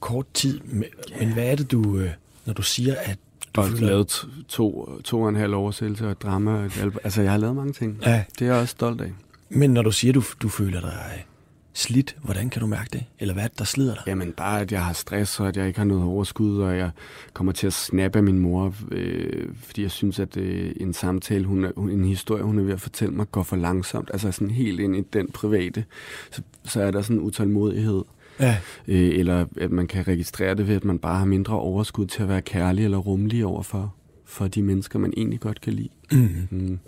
[0.00, 0.60] kort tid.
[0.64, 0.84] Men,
[1.18, 2.10] men hvad er det, du, øh,
[2.46, 3.18] når du siger, at
[3.56, 3.86] du Og føler...
[3.86, 6.50] lavet to, to og en halv oversættelse og et drama.
[6.50, 6.98] Og et.
[7.04, 7.98] Altså, jeg har lavet mange ting.
[8.06, 9.12] Ja, Det er jeg også stolt af.
[9.48, 11.24] men når du siger, du, du føler dig
[11.72, 13.04] slidt, hvordan kan du mærke det?
[13.18, 14.02] Eller hvad er det, der slider dig?
[14.06, 16.90] Jamen bare, at jeg har stress, og at jeg ikke har noget overskud, og jeg
[17.32, 21.44] kommer til at snappe af min mor, øh, fordi jeg synes, at øh, en samtale,
[21.44, 24.10] hun hun, en historie, hun er ved at fortælle mig, går for langsomt.
[24.12, 25.84] Altså sådan helt ind i den private.
[26.30, 28.02] Så, så er der sådan en utålmodighed.
[28.40, 28.56] Ja.
[28.88, 32.22] Øh, eller at man kan registrere det ved, at man bare har mindre overskud til
[32.22, 35.88] at være kærlig eller rummelig over for, for de mennesker, man egentlig godt kan lide.
[36.12, 36.48] Mm.
[36.50, 36.78] Mm.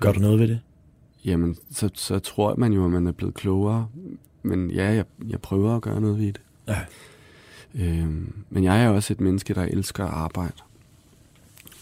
[0.00, 0.60] Gør du noget ved det?
[1.24, 3.88] Jamen, så, så tror man jo, at man er blevet klogere.
[4.42, 6.40] Men ja, jeg, jeg prøver at gøre noget ved det.
[6.68, 6.80] Ja.
[7.74, 10.56] Øhm, men jeg er også et menneske, der elsker at arbejde.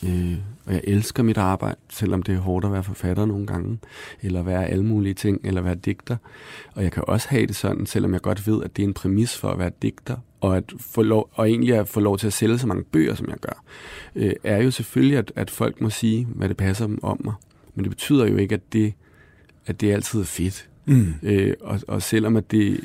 [0.05, 3.79] Øh, og jeg elsker mit arbejde, selvom det er hårdt at være forfatter nogle gange,
[4.22, 6.16] eller være alle mulige ting, eller være digter.
[6.74, 8.94] Og jeg kan også have det sådan, selvom jeg godt ved, at det er en
[8.94, 12.27] præmis for at være digter, og, at få lov, og egentlig at få lov til
[12.27, 13.64] at sælge så mange bøger, som jeg gør,
[14.14, 17.35] øh, er jo selvfølgelig, at, at folk må sige, hvad det passer dem om mig.
[17.74, 18.94] Men det betyder jo ikke, at det,
[19.68, 20.68] at det altid er fedt.
[20.85, 21.14] Mm.
[21.22, 22.81] Øh, og, og selvom at det,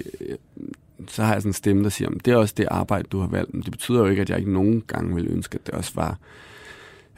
[1.08, 3.20] så har jeg sådan en stemme, der siger, "Men det er også det arbejde, du
[3.20, 3.54] har valgt.
[3.54, 5.92] Men det betyder jo ikke, at jeg ikke nogen gange vil ønske, at det også
[5.96, 6.18] var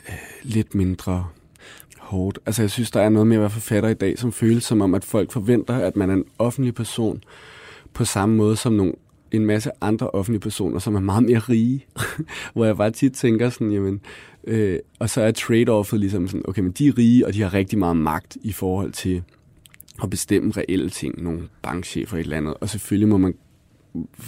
[0.09, 1.27] øh, lidt mindre
[1.97, 2.39] hårdt.
[2.45, 4.81] Altså jeg synes, der er noget med at være forfatter i dag, som føles som
[4.81, 7.23] om, at folk forventer, at man er en offentlig person
[7.93, 8.93] på samme måde som nogle
[9.31, 11.85] en masse andre offentlige personer, som er meget mere rige,
[12.53, 14.01] hvor jeg bare tit tænker sådan, jamen,
[14.47, 17.53] øh, og så er trade-offet ligesom sådan, okay, men de er rige, og de har
[17.53, 19.23] rigtig meget magt i forhold til
[20.03, 23.35] at bestemme reelle ting, nogle bankchefer et eller andet, og selvfølgelig må man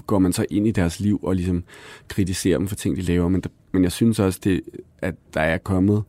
[0.07, 1.63] går man så ind i deres liv og ligesom
[2.07, 3.29] kritiserer dem for ting, de laver.
[3.29, 4.61] Men, der, men jeg synes også, det,
[4.97, 6.03] at der er kommet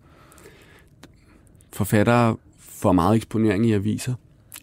[1.72, 4.14] forfattere for meget eksponering i aviser,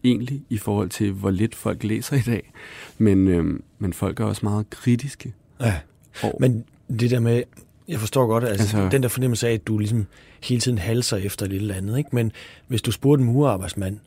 [0.04, 2.52] egentlig, i forhold til, hvor lidt folk læser i dag.
[2.98, 5.34] Men, øhm, men folk er også meget kritiske.
[5.62, 5.80] Ja,
[6.24, 6.66] og, men
[7.00, 7.44] det der med,
[7.88, 10.06] jeg forstår godt, altså, altså den der fornemmelse af, at du ligesom
[10.44, 12.10] hele tiden halser efter et eller andet, ikke?
[12.14, 12.32] men
[12.68, 14.00] hvis du spurgte en murarbejdsmand,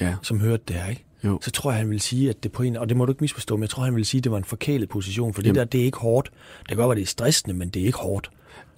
[0.00, 0.14] ja.
[0.22, 1.04] som hørte det her, ikke?
[1.24, 1.38] Jo.
[1.42, 3.20] så tror jeg, han vil sige, at det på en, og det må du ikke
[3.20, 5.54] misforstå, men jeg tror, han vil sige, at det var en forkælet position, for det
[5.54, 6.30] der, det er ikke hårdt.
[6.58, 8.30] Det kan godt være, det er stressende, men det er ikke hårdt.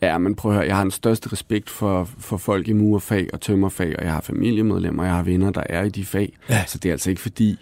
[0.02, 3.28] Ja, men prøv at høre, jeg har den største respekt for, for folk i murfag
[3.32, 6.32] og tømmerfag, og jeg har familiemedlemmer, jeg har venner, der er i de fag.
[6.48, 6.64] Ja.
[6.66, 7.58] Så det er altså ikke fordi...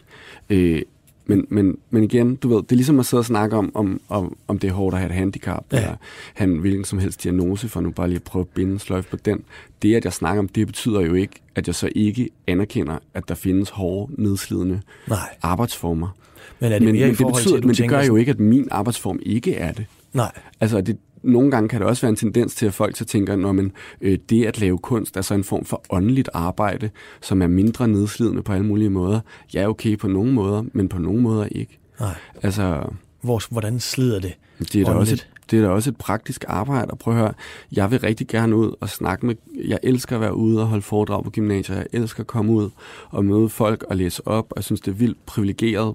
[0.50, 0.82] Øh,
[1.28, 4.00] men, men, men igen, du ved, det er ligesom at sidde og snakke om, om,
[4.08, 5.76] om, om det er hårdt at have et handicap, ja.
[5.76, 5.96] eller
[6.34, 8.78] have en hvilken som helst diagnose, for nu bare lige at prøve at binde en
[8.78, 9.44] sløjf på den.
[9.82, 13.28] Det, at jeg snakker om det, betyder jo ikke, at jeg så ikke anerkender, at
[13.28, 15.18] der findes hårde, nedslidende Nej.
[15.42, 16.08] arbejdsformer.
[16.60, 18.68] Men, er det, men, men, det, betyder, til, men det gør jo ikke, at min
[18.70, 19.86] arbejdsform ikke er det.
[20.12, 20.32] Nej.
[20.60, 23.36] Altså, det, nogle gange kan det også være en tendens til, at folk så tænker,
[23.36, 27.42] når man, øh, det at lave kunst er så en form for åndeligt arbejde, som
[27.42, 29.20] er mindre nedslidende på alle mulige måder.
[29.54, 31.78] Ja, okay på nogle måder, men på nogle måder ikke.
[32.00, 32.14] Nej.
[32.42, 32.82] Altså,
[33.20, 34.34] Hvor, hvordan slider det?
[34.58, 36.90] Det er da også et, det er da også et praktisk arbejde.
[36.90, 37.32] Og prøv at høre,
[37.72, 39.34] jeg vil rigtig gerne ud og snakke med...
[39.64, 41.76] Jeg elsker at være ude og holde foredrag på gymnasiet.
[41.76, 42.70] Jeg elsker at komme ud
[43.10, 44.46] og møde folk og læse op.
[44.50, 45.94] Og jeg synes, det er vildt privilegeret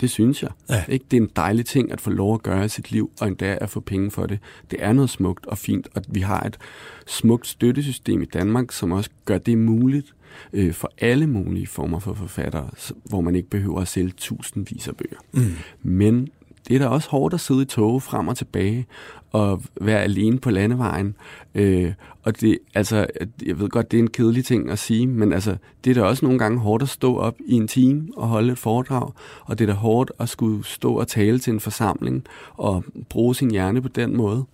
[0.00, 0.50] det synes jeg.
[0.68, 0.84] Ja.
[0.88, 1.04] Ikke?
[1.10, 3.58] Det er en dejlig ting at få lov at gøre i sit liv, og endda
[3.60, 4.38] at få penge for det.
[4.70, 6.58] Det er noget smukt og fint, og vi har et
[7.06, 10.14] smukt støttesystem i Danmark, som også gør det muligt
[10.52, 12.70] øh, for alle mulige former for forfattere,
[13.04, 15.18] hvor man ikke behøver at sælge tusindvis af bøger.
[15.32, 15.54] Mm.
[15.82, 16.28] Men
[16.68, 18.86] det er da også hårdt at sidde i tog frem og tilbage
[19.34, 21.16] at være alene på landevejen.
[21.54, 21.92] Øh,
[22.22, 23.06] og det, altså,
[23.46, 26.02] jeg ved godt, det er en kedelig ting at sige, men altså, det er da
[26.02, 29.10] også nogle gange hårdt at stå op i en time og holde et foredrag,
[29.44, 33.34] og det er da hårdt at skulle stå og tale til en forsamling og bruge
[33.34, 34.44] sin hjerne på den måde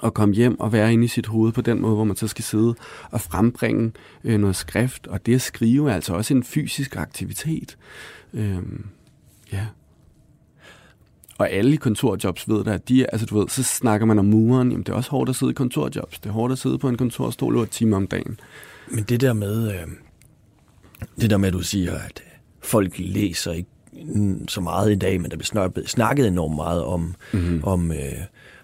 [0.00, 2.28] og komme hjem og være inde i sit hoved på den måde, hvor man så
[2.28, 2.74] skal sidde
[3.10, 3.92] og frembringe
[4.24, 5.06] øh, noget skrift.
[5.06, 7.76] Og det at skrive er altså også en fysisk aktivitet.
[8.34, 8.58] Øh,
[9.52, 9.66] ja.
[11.40, 14.24] Og alle i kontorjobs ved det, at de, altså du ved, så snakker man om
[14.24, 16.18] muren, jamen det er også hårdt at sidde i kontorjobs.
[16.18, 18.40] Det er hårdt at sidde på en kontorstol over et time om dagen.
[18.90, 19.86] Men det der med, øh,
[21.20, 22.22] det der med, at du siger, at
[22.62, 23.70] folk læser ikke
[24.48, 27.64] så meget i dag, men der bliver snakket enormt meget om, mm-hmm.
[27.64, 27.98] om, øh,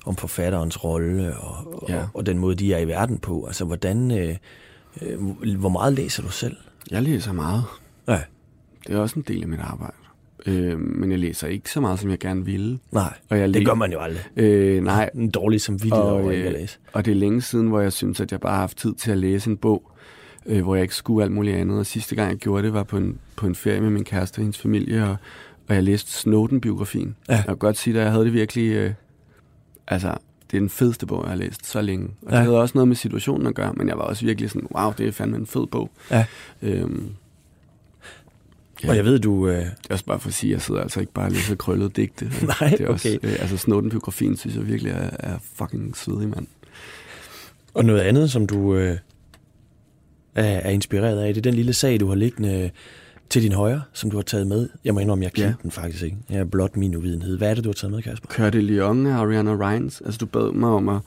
[0.07, 2.01] om forfatterens rolle og, ja.
[2.01, 3.47] og, og den måde, de er i verden på.
[3.47, 4.37] Altså, hvordan, øh,
[5.03, 6.57] øh, hvor meget læser du selv?
[6.91, 7.65] Jeg læser meget.
[8.09, 8.21] Ja.
[8.87, 9.97] Det er også en del af mit arbejde.
[10.47, 12.79] Øh, men jeg læser ikke så meget, som jeg gerne ville.
[12.93, 14.23] Nej, og jeg det gør man jo aldrig.
[14.37, 15.11] Øh, nej.
[15.15, 16.79] En dårlig samvittighed over ikke at øh, læse.
[16.93, 19.11] Og det er længe siden, hvor jeg synes, at jeg bare har haft tid til
[19.11, 19.91] at læse en bog,
[20.47, 21.79] øh, hvor jeg ikke skulle alt muligt andet.
[21.79, 24.39] Og sidste gang, jeg gjorde det, var på en, på en ferie med min kæreste
[24.39, 25.17] og hendes familie, og,
[25.69, 27.17] og jeg læste Snowden-biografien.
[27.29, 27.35] Ja.
[27.35, 28.73] Jeg kan godt sige, at jeg havde det virkelig...
[28.73, 28.93] Øh,
[29.89, 30.15] altså,
[30.51, 32.09] det er den fedeste bog, jeg har læst så længe.
[32.23, 32.37] Og ja.
[32.37, 34.93] det havde også noget med situationen at gøre, men jeg var også virkelig sådan, wow,
[34.99, 35.91] det er fandme en fed bog.
[36.11, 36.25] Ja.
[36.63, 37.11] Øhm,
[38.85, 38.91] Ja.
[38.91, 39.49] Og jeg ved, du...
[39.49, 39.57] Øh...
[39.57, 41.55] Det er også bare for at sige, at jeg sidder altså ikke bare og læser
[41.55, 42.25] krøllet digte.
[42.61, 43.29] Nej, det er også, okay.
[43.29, 46.47] Øh, altså Snowden-biografien synes jeg virkelig er, er fucking svedig, mand.
[47.75, 48.99] Og noget andet, som du øh,
[50.35, 52.71] er, er inspireret af, det er den lille sag, du har liggende
[53.31, 54.69] til din højre, som du har taget med.
[54.85, 55.63] Jeg må indrømme, jeg kendte ja.
[55.63, 56.17] den faktisk ikke.
[56.31, 57.39] Jeg er blot min uvidenhed.
[57.39, 58.29] Hvad er det, du har taget med, Kasper?
[58.29, 60.01] Kør det Lyon af Ariana Rines.
[60.01, 61.01] Altså, du bad mig om at,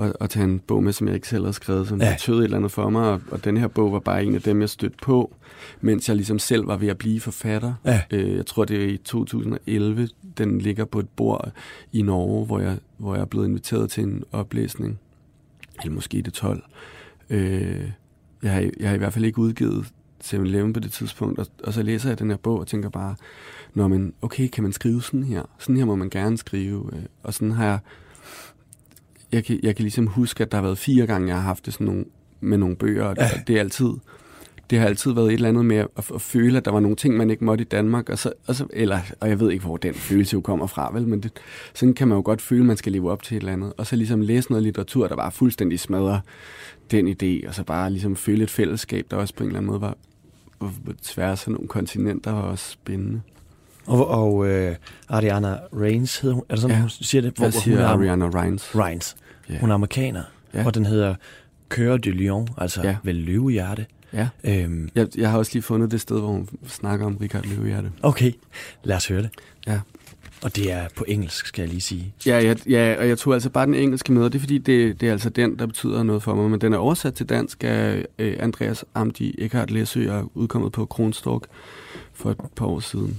[0.00, 2.14] at, at tage en bog med, som jeg ikke selv har skrevet, som ja.
[2.14, 3.02] betød et eller andet for mig.
[3.02, 5.34] Og, og den her bog var bare en af dem, jeg stødte på,
[5.80, 7.74] mens jeg ligesom selv var ved at blive forfatter.
[7.84, 8.02] Ja.
[8.10, 10.08] Øh, jeg tror, det er i 2011.
[10.38, 11.52] Den ligger på et bord
[11.92, 14.98] i Norge, hvor jeg, hvor jeg er blevet inviteret til en oplæsning.
[15.82, 16.62] Eller måske det 12.
[17.30, 17.90] Øh,
[18.42, 19.86] jeg har, jeg har i hvert fald ikke udgivet
[20.24, 23.14] 7-Eleven på det tidspunkt, og, og så læser jeg den her bog og tænker bare,
[23.74, 25.42] når man, okay, kan man skrive sådan her?
[25.58, 26.90] Sådan her må man gerne skrive.
[26.92, 27.78] Øh, og sådan har jeg,
[29.32, 31.66] jeg kan, jeg kan ligesom huske, at der har været fire gange, jeg har haft
[31.66, 32.04] det sådan nogle,
[32.40, 33.28] med nogle bøger, og det, ja.
[33.46, 33.90] det er altid,
[34.70, 36.96] det har altid været et eller andet med at, at føle, at der var nogle
[36.96, 39.64] ting, man ikke måtte i Danmark, og, så, og, så, eller, og jeg ved ikke,
[39.64, 41.32] hvor den følelse jo kommer fra, vel, men det,
[41.74, 43.72] sådan kan man jo godt føle, at man skal leve op til et eller andet,
[43.76, 46.20] og så ligesom læse noget litteratur, der bare fuldstændig smadrer
[46.90, 49.70] den idé, og så bare ligesom føle et fællesskab, der også på en eller anden
[49.70, 49.96] måde var
[50.58, 53.20] på tværs af nogle kontinenter var også spændende.
[53.88, 54.74] Og, og uh,
[55.08, 56.80] Ariana Reigns hedder hun, er det sådan, ja.
[56.80, 57.32] hun siger det?
[57.36, 58.76] Hvor, Jeg siger hun er, Ariana Reigns.
[58.76, 59.16] Reigns.
[59.50, 59.60] Yeah.
[59.60, 60.22] Hun er amerikaner,
[60.54, 60.66] yeah.
[60.66, 61.14] og den hedder
[61.74, 62.96] Cœur de Lion, altså yeah.
[63.02, 63.86] vel løvehjerte.
[64.12, 64.28] Ja.
[64.44, 67.90] Øhm, jeg, jeg har også lige fundet det sted, hvor hun snakker om Richard Løvehjerte.
[68.02, 68.32] Okay,
[68.84, 69.30] lad os høre det.
[69.66, 69.80] Ja.
[70.42, 72.14] Og det er på engelsk, skal jeg lige sige.
[72.26, 74.58] Ja, ja, ja og jeg tog altså bare den engelske med, og det er fordi,
[74.58, 76.50] det, det er altså den, der betyder noget for mig.
[76.50, 80.86] Men den er oversat til dansk af øh, Andreas Amdi Eckhart Læsø og udkommet på
[80.86, 81.42] Kronstork
[82.14, 83.18] for et par år siden.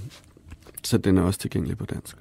[0.82, 2.16] Så den er også tilgængelig på dansk.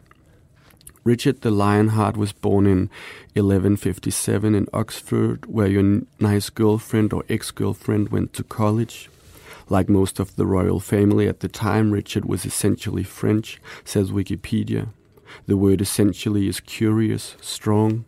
[1.06, 2.89] Richard the Lionheart was born in
[3.36, 9.10] 1157 in Oxford, where your nice girlfriend or ex-girlfriend went to college.
[9.69, 14.89] Like most of the royal family at the time, Richard was essentially French, says Wikipedia.
[15.48, 18.06] The word essentially is curious, strong.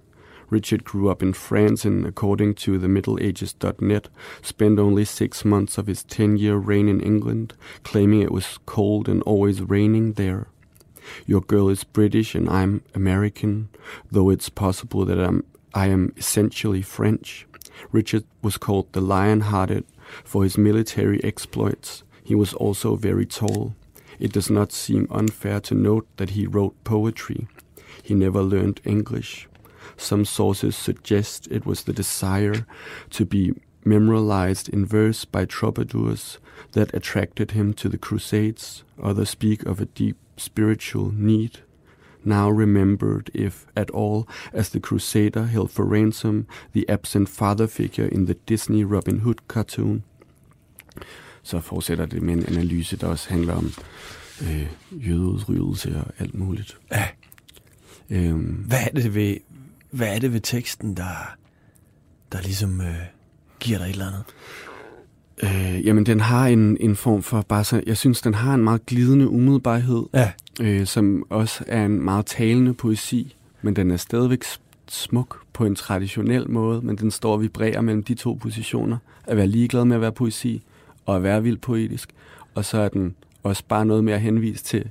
[0.52, 4.10] Richard grew up in France and, according to the Middle MiddleAges.net,
[4.42, 9.08] spent only six months of his 10 year reign in England, claiming it was cold
[9.08, 10.50] and always raining there.
[11.26, 13.70] Your girl is British and I'm American,
[14.12, 17.48] though it's possible that I'm, I am essentially French.
[17.94, 19.86] Richard was called the Lion Hearted
[20.26, 22.04] for his military exploits.
[22.26, 23.74] He was also very tall.
[24.20, 27.48] It does not seem unfair to note that he wrote poetry.
[28.04, 29.48] He never learned English.
[30.02, 32.66] Some sources suggest it was the desire
[33.12, 33.54] to be
[33.86, 36.40] memorialized in verse by troubadours
[36.72, 38.84] that attracted him to the Crusades.
[39.02, 41.60] Others speak of a deep spiritual need,
[42.26, 48.06] now remembered, if at all, as the Crusader held for ransom the absent father figure
[48.06, 50.04] in the Disney Robin Hood cartoon.
[51.44, 53.72] Så fortsætter det med en analyse, der også handler om
[54.42, 56.78] øh, jødeudryddelse og alt muligt.
[56.92, 57.08] Ja.
[58.10, 59.38] Øhm, Hvad er det ved,
[59.92, 61.36] hvad er det ved teksten, der,
[62.32, 62.96] der ligesom øh,
[63.60, 64.24] giver dig et eller andet?
[65.44, 68.64] øh, jamen, den har en, en form for bare så, jeg synes, den har en
[68.64, 70.32] meget glidende umiddelbarhed, Ja.
[70.62, 74.44] øh, som også er en meget talende poesi, men den er stadigvæk
[74.88, 78.98] smuk på en traditionel måde, men den står og vibrerer mellem de to positioner.
[79.28, 80.64] At være ligeglad med at være poesi,
[81.06, 82.10] og at være vildt poetisk.
[82.56, 84.90] Og så er den også bare noget med at henvise til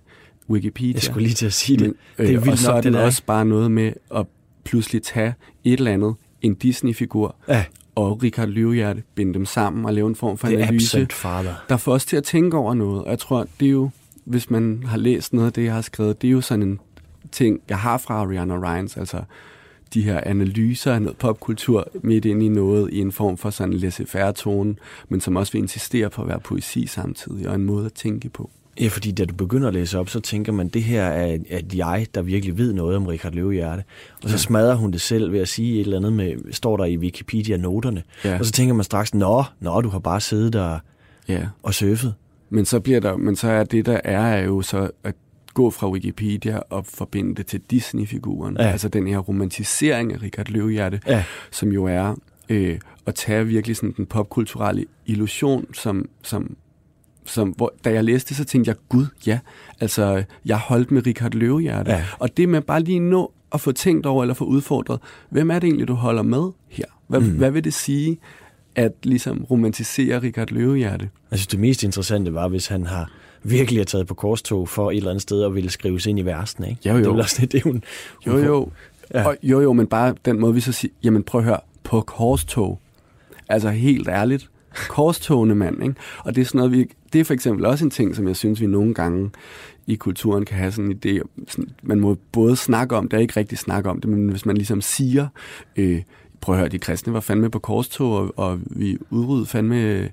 [0.51, 0.93] Wikipedia.
[0.95, 1.87] Jeg skulle lige til at sige det.
[1.87, 3.71] Men, det er øh, vildt og så nok, er den det der, også bare noget
[3.71, 4.27] med at
[4.65, 9.95] pludselig tage et eller andet, en Disney-figur, Ja, og Richard Løvehjerte, binde dem sammen og
[9.95, 11.55] lave en form for det analyse, absent father.
[11.69, 13.05] der får os til at tænke over noget.
[13.05, 13.91] Og jeg tror, det er jo,
[14.25, 16.81] hvis man har læst noget af det, jeg har skrevet, det er jo sådan en
[17.33, 19.23] ting, jeg har fra Ariana Ryans, altså
[19.95, 23.73] de her analyser af noget popkultur midt ind i noget i en form for sådan
[23.73, 24.77] en laissez-faire tone,
[25.09, 28.29] men som også vil insistere på at være poesi samtidig, og en måde at tænke
[28.29, 28.51] på.
[28.81, 31.75] Ja, fordi da du begynder at læse op, så tænker man, det her er, et
[31.75, 33.83] jeg, der virkelig ved noget om Richard Løvehjerte.
[34.23, 34.39] Og så Ja.
[34.39, 38.03] smadrer hun det selv ved at sige et eller andet med, står der i Wikipedia-noterne.
[38.25, 38.39] Ja.
[38.39, 40.79] Og så tænker man straks, nå, nå, du har bare siddet der
[41.29, 41.47] Ja.
[41.63, 42.15] og surfet.
[42.51, 45.15] Men så bliver der, men så er det, der er, er jo så at
[45.55, 48.57] gå fra Wikipedia og forbinde det til Disney-figuren.
[48.61, 48.67] Ja.
[48.71, 52.15] Altså den her romantisering af Richard Løvehjerte, Ja, som jo er
[52.49, 56.57] øh, at tage virkelig sådan den popkulturelle illusion, som, som,
[57.31, 59.39] som hvor, da jeg læste det, så tænkte jeg, gud, ja,
[59.81, 61.91] altså, jeg holdt med Richard Løvehjerte.
[61.91, 62.05] Ja.
[62.19, 64.99] Og det med bare lige nå at få tænkt over, eller få udfordret,
[65.31, 66.85] hvem er det egentlig, du holder med her?
[67.07, 67.27] Hvad, Mm.
[67.31, 68.19] hvad vil det sige,
[68.75, 71.09] at ligesom romantisere Richard Løvehjerte?
[71.33, 73.11] synes, det mest interessante var, hvis han har
[73.43, 76.23] virkelig har taget på korstog for et eller andet sted og ville skrives ind i
[76.23, 76.89] versen, ikke?
[76.89, 76.99] Jo, jo.
[76.99, 77.83] Det er også det, det hun...
[78.27, 78.69] Jo, jo.
[79.15, 79.27] Ja.
[79.27, 82.01] Og, jo, jo, men bare den måde, vi så siger, jamen prøv at høre, på
[82.01, 82.81] korstog.
[83.49, 84.51] Altså helt ærligt,
[84.89, 85.95] korstogene mand, ikke?
[86.19, 88.37] Og det er sådan noget, vi, det er for eksempel også en ting, som jeg
[88.37, 89.31] synes, vi nogle gange
[89.87, 91.45] i kulturen kan have sådan en idé.
[91.49, 94.47] Sådan, man må både snakke om det og ikke rigtig snakke om det, men hvis
[94.47, 95.29] man ligesom siger,
[95.77, 96.03] øh,
[96.41, 100.09] prøv at høre, de kristne var fandme på korstog, og, og vi udryddede fandme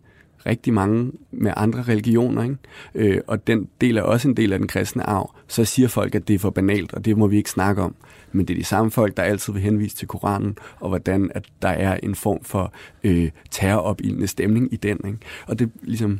[0.45, 2.55] rigtig mange med andre religioner, ikke?
[2.95, 6.15] Øh, og den del er også en del af den kristne arv, så siger folk,
[6.15, 7.95] at det er for banalt, og det må vi ikke snakke om.
[8.31, 11.45] Men det er de samme folk, der altid vil henvise til Koranen, og hvordan at
[11.61, 12.73] der er en form for
[13.03, 14.97] øh, terroropildende stemning i den.
[15.05, 15.17] Ikke?
[15.47, 16.19] Og det er ligesom,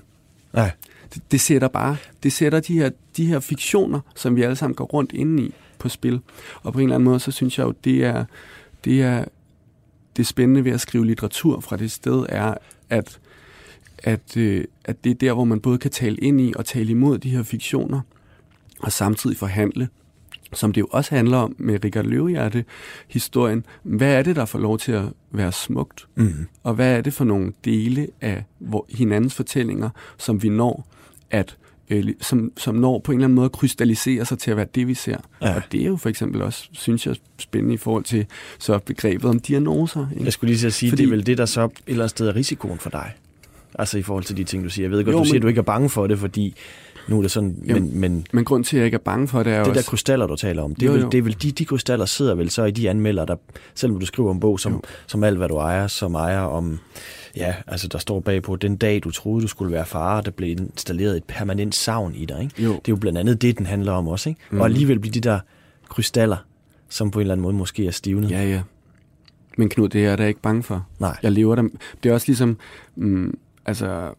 [0.56, 0.72] Ja.
[1.14, 4.76] det, det sætter bare, det sætter de her, de her fiktioner, som vi alle sammen
[4.76, 6.20] går rundt inde i på spil.
[6.64, 8.26] Og på en eller anden måde, så synes jeg jo, det er,
[8.86, 9.26] det er
[10.18, 12.54] det spændende ved at skrive litteratur fra det sted, er,
[12.90, 13.20] at,
[14.04, 16.92] at, øh, at det er der, hvor man både kan tale ind i og tale
[16.92, 18.02] imod de her fiktioner,
[18.80, 19.90] og samtidig forhandle,
[20.54, 23.66] som det jo også handler om med Richard Løvehjerte-historien.
[23.84, 26.08] Hvad er det, der får lov til at være smukt?
[26.16, 26.48] Mm.
[26.64, 30.88] Og hvad er det for nogle dele af hvor, hinandens fortællinger, som vi når
[31.32, 31.58] at
[31.90, 34.68] øh, som, som når på en eller anden måde at krystallisere sig til at være
[34.76, 35.18] det, vi ser.
[35.42, 35.56] Ja.
[35.56, 38.26] Og det er jo for eksempel også, synes jeg, spændende i forhold til
[38.60, 40.08] så begrebet om diagnoser.
[40.12, 40.24] Ikke?
[40.24, 42.10] Jeg skulle lige at sige, Fordi- det er vel det, der så et eller andet
[42.10, 43.14] sted er risikoen for dig.
[43.78, 44.84] Altså i forhold til de ting, du siger.
[44.84, 46.56] Jeg ved godt, Jo, du siger, men- at du ikke er bange for det, fordi
[47.08, 49.28] nu er det sådan, men, Jamen, men Men grund til, at jeg ikke er bange
[49.28, 49.90] for det, er det der også...
[49.90, 51.10] krystaller, du taler om, det er, Jo, vel, jo.
[51.10, 53.36] det er vel de, de krystaller sidder vel så i de anmelder, der,
[53.76, 54.82] selvom du skriver en bog som, Jo.
[55.08, 56.80] som alt, hvad du ejer, som ejer om,
[57.36, 60.50] ja, altså der står bagpå, den dag, du troede, du skulle være far, der blev
[60.50, 62.64] installeret et permanent savn i dig, ikke?
[62.64, 62.70] Jo.
[62.72, 64.42] Det er jo blandt andet det, den handler om også, ikke?
[64.50, 64.56] Mm.
[64.56, 64.62] Mhm.
[64.62, 65.40] Og alligevel bliver de der
[65.90, 66.38] krystaller,
[66.90, 68.32] som på en eller anden måde måske er stivnet.
[68.32, 68.62] Ja, ja.
[69.58, 70.88] Men Knud, det er jeg da ikke bange for.
[71.00, 71.18] Nej.
[71.24, 71.64] Jeg lever der.
[72.04, 72.58] Det er også ligesom,
[72.96, 73.38] mm,
[73.68, 74.14] altså,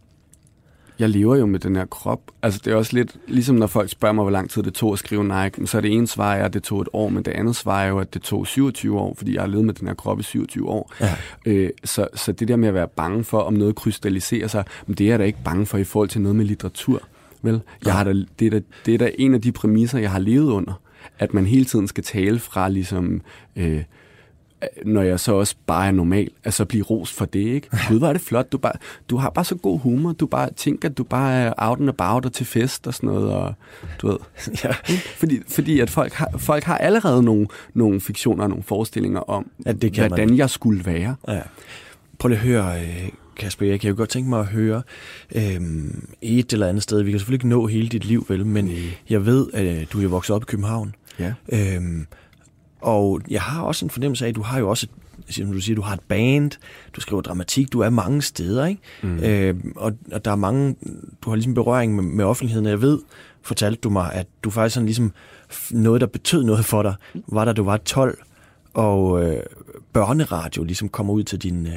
[0.99, 2.21] jeg lever jo med den her krop.
[2.43, 4.93] Altså, det er også lidt, ligesom når folk spørger mig, hvor lang tid det tog
[4.93, 7.31] at skrive Nike, så er det ene svar, at det tog et år, men det
[7.31, 9.89] andet svar er jo, at det tog 27 år, fordi jeg har levet med den
[9.89, 10.93] her krop i 27 år.
[11.01, 11.15] Ja.
[11.47, 14.95] Øh, så, så det der med at være bange for, om noget krystalliserer sig, men
[14.95, 17.03] det er jeg da ikke bange for i forhold til noget med litteratur.
[17.43, 17.61] Vel?
[17.85, 20.19] Jeg har da, det, er da, det er da en af de præmisser, jeg har
[20.19, 20.81] levet under,
[21.19, 23.21] at man hele tiden skal tale fra ligesom...
[23.57, 23.83] Øh,
[24.85, 27.69] når jeg så også bare er normal, at så blive rost for det, ikke?
[27.89, 28.53] Gud, hvor er det flot.
[28.53, 28.73] Du, bare,
[29.11, 30.13] du har bare så god humor.
[30.13, 33.09] Du bare tænker, at du bare er out and about og til fest og sådan
[33.09, 33.33] noget.
[33.33, 33.55] Og,
[34.03, 34.19] du ved.
[34.65, 34.71] Ja.
[35.17, 39.51] Fordi, fordi at folk har, folk har allerede nogle, nogle fiktioner og nogle forestillinger om,
[39.67, 40.39] At det kan hvordan man.
[40.39, 41.17] jeg skulle være.
[41.29, 41.41] Ja.
[42.19, 44.83] Prøv lige at høre, øh, Kasper jeg kan jo godt tænke mig at høre
[45.35, 47.03] øhm, et eller andet sted.
[47.03, 48.71] Vi kan selvfølgelig ikke nå hele dit liv, vel, men
[49.11, 50.95] jeg ved, at øh, du er vokset op i København.
[51.19, 51.33] Ja.
[51.53, 52.07] Øhm,
[52.81, 54.87] og jeg har også en fornemmelse af, at du har jo også,
[55.29, 56.51] et, som du siger, du har et band,
[56.93, 58.83] du skriver dramatik, du er mange steder, ikke?
[59.03, 59.19] Mm.
[59.19, 60.77] Øhm, og, og der er mange,
[61.23, 62.99] du har ligesom berøring med, med offentligheden, jeg ved,
[63.43, 65.13] fortalte du mig, at du faktisk sådan ligesom,
[65.71, 66.95] noget der betød noget for dig,
[67.27, 68.19] var da du var 12,
[68.75, 69.43] og øh,
[69.93, 71.73] børneradio ligesom kommer ud til din, øh,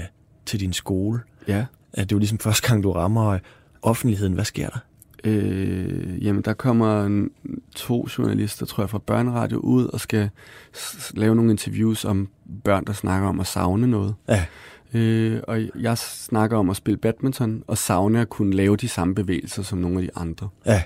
[0.45, 1.19] til din skole.
[1.47, 1.65] Ja.
[1.93, 3.39] At det jo ligesom første gang, du rammer øh,
[3.81, 4.33] offentligheden.
[4.33, 4.79] Hvad sker der?
[5.23, 7.31] Øh, jamen, der kommer en,
[7.75, 10.29] to journalister, tror jeg, fra Børneradio ud og skal
[10.75, 12.27] s- lave nogle interviews om
[12.63, 14.15] børn, der snakker om at savne noget.
[14.29, 14.45] Ja.
[14.93, 19.15] Øh, og jeg snakker om at spille badminton og savne at kunne lave de samme
[19.15, 20.49] bevægelser som nogle af de andre.
[20.65, 20.83] Ja.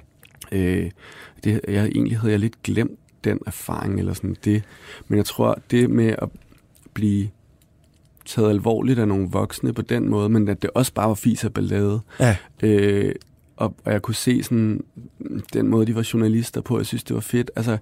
[0.52, 0.92] Øh,
[1.44, 4.64] det, jeg, egentlig havde jeg lidt glemt den erfaring eller sådan det.
[5.08, 6.30] Men jeg tror, det med at
[6.94, 7.30] blive
[8.26, 11.44] taget alvorligt af nogle voksne på den måde, men at det også bare var fis
[11.44, 12.00] og ballade.
[12.20, 12.38] Ja.
[12.64, 13.16] Øh,
[13.58, 14.84] og, og jeg kunne se sådan,
[15.54, 17.52] den måde, de var journalister på, jeg synes, det var fedt.
[17.56, 17.78] Altså,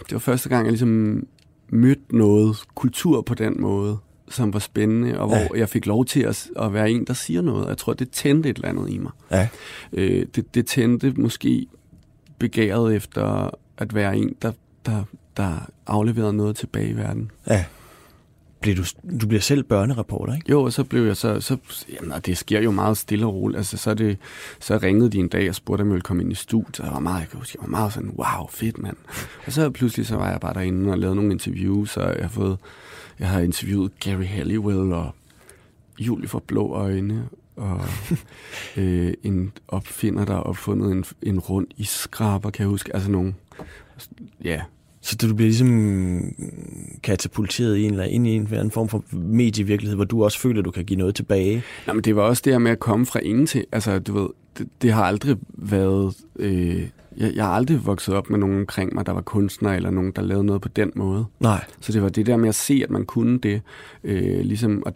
[0.00, 1.26] det var første gang, jeg ligesom
[1.68, 3.98] mødte noget kultur på den måde,
[4.28, 5.48] som var spændende, og hvor Ja.
[5.54, 7.68] jeg fik lov til at, at være en, der siger noget.
[7.68, 9.12] Jeg tror, det tændte et eller andet i mig.
[9.30, 9.48] Ja.
[9.92, 11.66] Øh, det, det tændte måske
[12.38, 14.52] begæret efter at være en, der,
[14.86, 15.04] der,
[15.36, 17.30] der afleverede noget tilbage i verden.
[17.46, 17.64] Ja.
[18.60, 18.82] Bliver du,
[19.20, 20.50] du bliver selv børnereporter, ikke?
[20.50, 21.56] Jo, og så blev jeg så, så
[21.92, 23.56] jamen, og det sker jo meget stille og roligt.
[23.56, 24.18] Altså, så, det,
[24.60, 26.86] så ringede de en dag og spurgte, om jeg ville komme ind i studiet, og
[26.86, 28.96] jeg var meget, jeg kan huske, jeg var meget sådan, wow, fedt mand.
[29.46, 32.28] Og så pludselig så var jeg bare derinde og lavede nogle interviews, og jeg har
[32.28, 32.58] fået,
[33.18, 35.14] jeg har interviewet Gary Halliwell og
[35.98, 37.80] Julie for Blå Øjne, og
[38.76, 42.94] øh, en opfinder, der har opfundet en, en rund iskraber, kan jeg huske.
[42.94, 43.34] Altså nogle,
[44.44, 44.62] ja,
[45.06, 46.34] Så du bliver ligesom
[47.02, 50.38] katapulteret i en eller, ind i en eller anden form for medievirkelighed, hvor du også
[50.38, 51.62] føler, at du kan give noget tilbage.
[51.86, 53.64] Nå, men det var også det her med at komme fra ingen til.
[53.72, 54.28] Altså, du ved,
[54.58, 56.14] det, det har aldrig været...
[56.38, 59.90] Øh, jeg, jeg har aldrig vokset op med nogen omkring mig, der var kunstner, eller
[59.90, 61.24] nogen, der lavede noget på den måde.
[61.40, 61.64] Nej.
[61.80, 63.62] Så det var det der med at se, at man kunne det.
[64.04, 64.92] Øh, ligesom, og,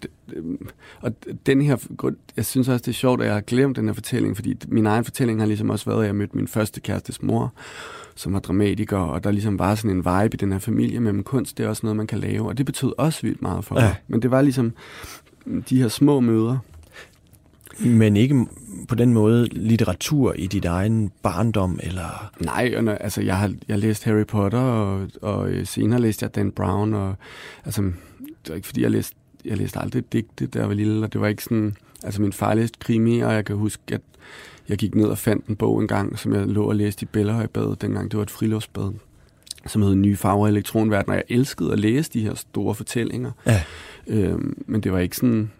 [1.00, 1.12] og
[1.46, 1.76] den her...
[2.36, 4.86] Jeg synes også, det er sjovt, at jeg har glemt den her fortælling, fordi min
[4.86, 7.52] egen fortælling har ligesom også været, at jeg mødte min første kærestes mor,
[8.20, 11.22] som var dramatiker, og der ligesom var sådan en vibe i den her familie, men
[11.22, 13.80] kunst, det er også noget, man kan lave, og det betød også vildt meget for
[13.80, 13.84] Ja.
[13.86, 13.94] mig.
[14.08, 14.72] Men det var ligesom
[15.68, 16.58] de her små møder,
[17.84, 18.46] Men ikke
[18.88, 22.30] på den måde litteratur i dit egen barndom, eller...
[22.40, 26.24] Nej, og når, altså jeg har jeg læst Harry Potter, og, og øh, senere læste
[26.24, 27.14] jeg Dan Brown, og
[27.64, 31.04] altså, det var ikke fordi, jeg læste, jeg læste aldrig digte, da jeg var lille,
[31.06, 34.00] og det var ikke sådan, altså min far læste krimi, og jeg kan huske, at
[34.70, 37.06] jeg gik ned og fandt en bog en gang, som jeg lå og læste i
[37.12, 38.92] Bellahøjbadet, dengang det var et friluftsbad,
[39.66, 43.30] som hed Nye Farver i Elektronverden, og jeg elskede at læse de her store fortællinger.
[43.46, 43.62] Ja.
[44.06, 45.50] Øhm, men det var ikke sådan...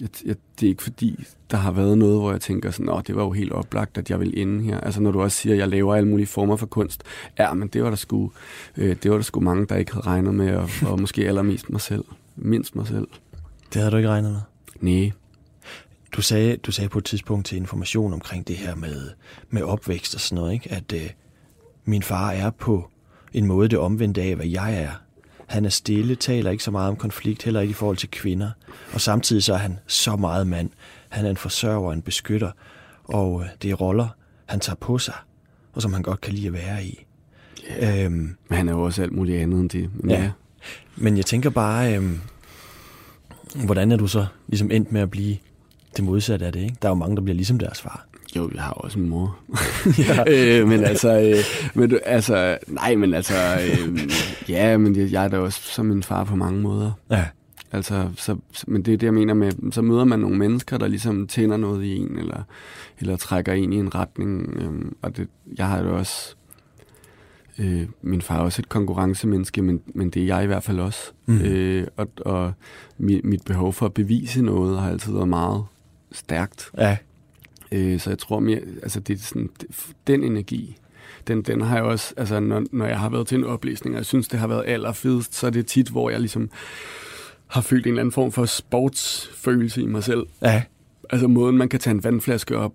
[0.00, 3.02] Jeg, jeg, det er ikke fordi, der har været noget, hvor jeg tænker sådan, åh,
[3.06, 4.80] det var jo helt oplagt, at jeg vil ende her.
[4.80, 7.02] Altså når du også siger, at jeg laver alle mulige former for kunst.
[7.38, 8.30] Ja, men det var der sgu,
[8.76, 11.70] øh, det var der sgu mange, der ikke havde regnet med, og, og måske allermest
[11.70, 12.04] mig selv.
[12.36, 13.08] Mindst mig selv.
[13.72, 14.40] Det havde du ikke regnet med.
[14.80, 15.12] Nej.
[16.16, 19.10] Du sagde, du sagde på et tidspunkt til information omkring det her med,
[19.50, 20.72] med opvækst og sådan noget, ikke?
[20.72, 21.10] at øh,
[21.84, 22.90] min far er på
[23.32, 24.90] en måde det omvendte af, hvad jeg er.
[25.46, 28.50] Han er stille, taler ikke så meget om konflikt, heller ikke i forhold til kvinder.
[28.92, 30.70] Og samtidig så er han så meget mand.
[31.08, 32.50] Han er en forsørger, en beskytter.
[33.04, 34.08] Og øh, det er roller,
[34.46, 35.14] han tager på sig,
[35.72, 37.06] og som han godt kan lide at være i.
[37.82, 38.04] Yeah.
[38.04, 39.90] Øhm, Men han er jo også alt muligt andet end det.
[39.94, 40.22] Men Ja.
[40.22, 40.30] ja.
[40.96, 42.20] men jeg tænker bare, øhm,
[43.64, 45.36] hvordan er du så ligesom endt med at blive
[45.96, 46.60] det modsatte af det?
[46.62, 46.76] Ikke?
[46.82, 48.06] Der er jo mange, der bliver ligesom deres far.
[48.36, 49.36] Jo, jeg har også en mor.
[49.98, 50.24] ja.
[50.60, 51.36] øh, men altså, øh,
[51.74, 54.00] men, du- altså, nej, men altså, øh,
[54.48, 56.92] ja, men jeg, jeg er da også som min far på mange måder.
[57.10, 57.24] Ja.
[57.72, 58.36] Altså, så,
[58.66, 61.56] men det er det, jeg mener med, så møder man nogle mennesker, der ligesom tænder
[61.56, 62.42] noget i en, eller,
[63.00, 64.56] eller trækker en i en retning.
[64.56, 65.28] Øhm, og det,
[65.58, 66.34] jeg har det også,
[67.58, 70.80] Øh, min far er også et konkurrencemenneske, men, men det er jeg i hvert fald
[70.80, 71.00] også.
[71.26, 71.38] Mm.
[71.40, 72.52] Øh, og og
[72.98, 75.64] mit, mit behov for at bevise noget har altid været meget
[76.16, 76.70] stærkt.
[76.78, 76.96] Ja.
[77.72, 79.50] Øh, så jeg tror mere, altså det er sådan,
[80.06, 80.76] den energi,
[81.26, 83.98] den, den har jeg også, altså når, når jeg har været til en oplæsning, og
[83.98, 86.50] jeg synes, det har været allerfedest, så er det tit, hvor jeg ligesom
[87.46, 90.26] har følt en eller anden form for sportsfølelse i mig selv.
[90.42, 90.62] Ja.
[91.10, 92.72] Altså måden, man kan tage en vandflaske op,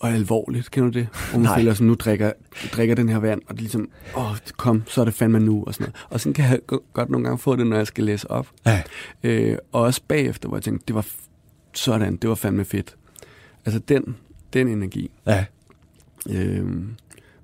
[0.00, 1.08] og alvorligt, kender du det?
[1.30, 2.32] Hvor man føler, som nu drikker,
[2.72, 5.64] drikker den her vand, og det er ligesom, åh, kom, så er det fandme nu,
[5.66, 5.96] og sådan noget.
[6.10, 6.60] Og sådan kan jeg
[6.92, 8.46] godt nogle gange få det, når jeg skal læse op.
[8.66, 8.82] Ja.
[9.22, 11.06] Øh, og også bagefter, hvor jeg tænkte, det var
[11.78, 12.96] sådan, det var fandme fedt.
[13.64, 14.16] Altså den,
[14.52, 15.10] den energi.
[15.26, 15.44] Ja.
[16.30, 16.64] Øh,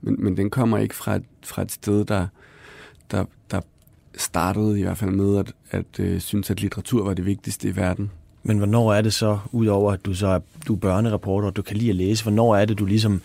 [0.00, 2.26] men, men den kommer ikke fra et, fra et sted, der,
[3.10, 3.60] der, der
[4.16, 7.76] startede i hvert fald med at, at øh, synes, at litteratur var det vigtigste i
[7.76, 8.10] verden.
[8.42, 11.62] Men hvornår er det så, udover at du så er, du er børnereporter, og du
[11.62, 13.20] kan lide at læse, hvornår er det, du ligesom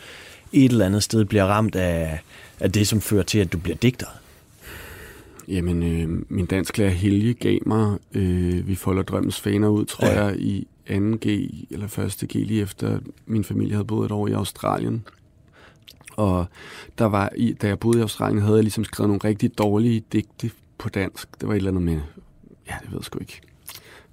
[0.53, 2.19] et eller andet sted bliver ramt af,
[2.59, 4.07] af det, som fører til, at du bliver digter?
[5.47, 10.23] Jamen, øh, min dansklærer Helge gav mig, øh, vi folder drømmens faner ud, tror ja.
[10.23, 11.27] jeg, i 2G
[11.71, 12.27] eller 1.
[12.29, 15.05] G, lige efter min familie havde boet et år i Australien.
[16.15, 16.45] Og
[16.97, 20.03] der var i, da jeg boede i Australien, havde jeg ligesom skrevet nogle rigtig dårlige
[20.13, 21.39] digte på dansk.
[21.41, 21.99] Det var et eller andet med,
[22.67, 23.41] ja, det ved jeg sgu ikke,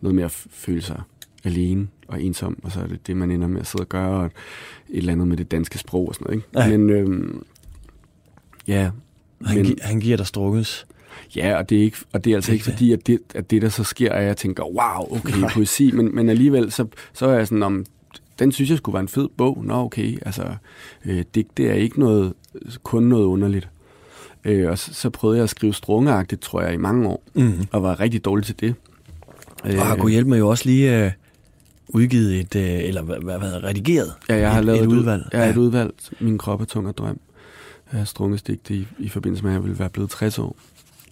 [0.01, 1.03] noget med at føle sig
[1.45, 4.16] alene og ensom, og så er det det, man ender med at sidde og gøre,
[4.20, 4.33] og et
[4.89, 6.37] eller andet med det danske sprog og sådan noget.
[6.37, 6.49] Ikke?
[6.61, 6.77] Ja.
[6.79, 7.45] Men øhm,
[8.66, 8.91] ja,
[9.45, 10.87] Han, men, gi- han giver dig strukkes.
[11.37, 13.62] Ja, og det er, ikke, og det er altså ikke fordi, at det, at det
[13.62, 15.51] der så sker, at jeg tænker, wow, okay, Nej.
[15.55, 17.85] poesi, men, men alligevel, så, så er jeg sådan, om
[18.39, 19.65] den synes jeg skulle være en fed bog.
[19.65, 20.45] Nå, okay, altså,
[21.05, 22.33] øh, det, det er ikke noget,
[22.83, 23.69] kun noget underligt.
[24.45, 27.53] Øh, og så, så prøvede jeg at skrive strungeagtigt, tror jeg, i mange år, Mm.
[27.73, 28.75] og var rigtig dårlig til det.
[29.67, 31.11] Øh, Og har kunne hjælpe mig jo også lige øh,
[31.89, 34.99] udgivet et, øh, eller hvad, hvad, hvad redigeret Ja, jeg har et, lavet et ud-
[34.99, 35.23] udvalg.
[35.33, 35.91] Ja, et udvalg.
[36.21, 37.21] Min krop er tung og drøm.
[37.93, 40.57] af strungestigte i, i forbindelse med, at jeg ville være blevet 60 år.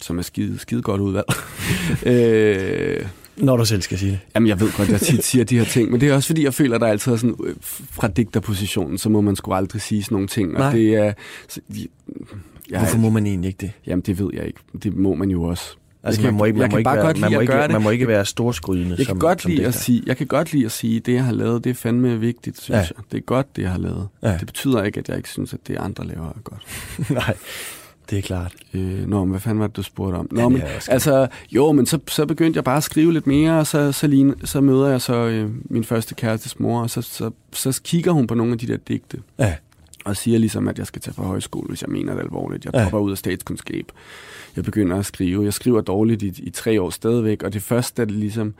[0.01, 1.25] Som er skide, skide godt udvalg.
[2.05, 3.05] øh,
[3.37, 4.19] Når du selv skal sige det.
[4.35, 6.43] Jamen, jeg ved godt, jeg tit siger de her ting, men det er også fordi,
[6.43, 7.55] jeg føler, at der altid er sådan, øh,
[7.91, 10.53] fra digterpositionen, så må man sgu aldrig sige sådan nogle ting.
[10.53, 10.71] Og Nej.
[10.71, 11.13] det er...
[11.49, 11.61] Så,
[12.71, 13.71] jeg, Hvorfor må man egentlig ikke det?
[13.87, 14.59] Jamen, det ved jeg ikke.
[14.83, 15.63] Det må man jo også.
[16.05, 17.89] Altså, Jeg man må ikke, jeg man må ikke, være, man må ikke, man må
[17.89, 20.71] ikke være storskrydende Jeg som, kan, godt lide at sige, jeg kan godt lide at
[20.71, 22.77] sige, det, jeg har lavet, det er fandme vigtigt, synes Ja.
[22.79, 23.03] jeg.
[23.11, 24.07] Det er godt, det, jeg har lavet.
[24.23, 24.31] Ja.
[24.37, 26.61] Det betyder ikke, at jeg ikke synes, at det andre laver er godt.
[27.09, 27.35] Nej,
[28.09, 28.55] det er klart.
[28.73, 30.27] Øh, nå, men hvad fanden var det, du spurgte om?
[30.31, 33.59] Nå, Ja, men, altså, jo, men så, så begyndte jeg bare at skrive lidt mere,
[33.59, 37.01] og så, så, lige, så møder jeg så øh, min første kærestes mor, og så,
[37.01, 39.55] så, så kigger hun på nogle af de der digte, Ja,
[40.05, 42.65] og siger ligesom, at jeg skal tage på højskole, hvis jeg mener det alvorligt.
[42.65, 42.83] Jeg Ja.
[42.83, 43.85] dropper ud af statskundskab.
[44.55, 45.43] Jeg begynder at skrive.
[45.43, 48.53] Jeg skriver dårligt i, i tre år stadigvæk, og det første er det ligesom,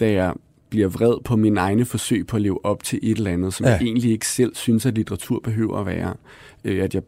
[0.00, 0.32] da jeg
[0.70, 3.66] bliver vred på mine egne forsøg på at leve op til et eller andet, som
[3.66, 3.70] Ja.
[3.70, 3.76] ja.
[3.76, 6.14] jeg egentlig ikke selv synes, at litteratur behøver at være.
[6.64, 7.02] Øh, at jeg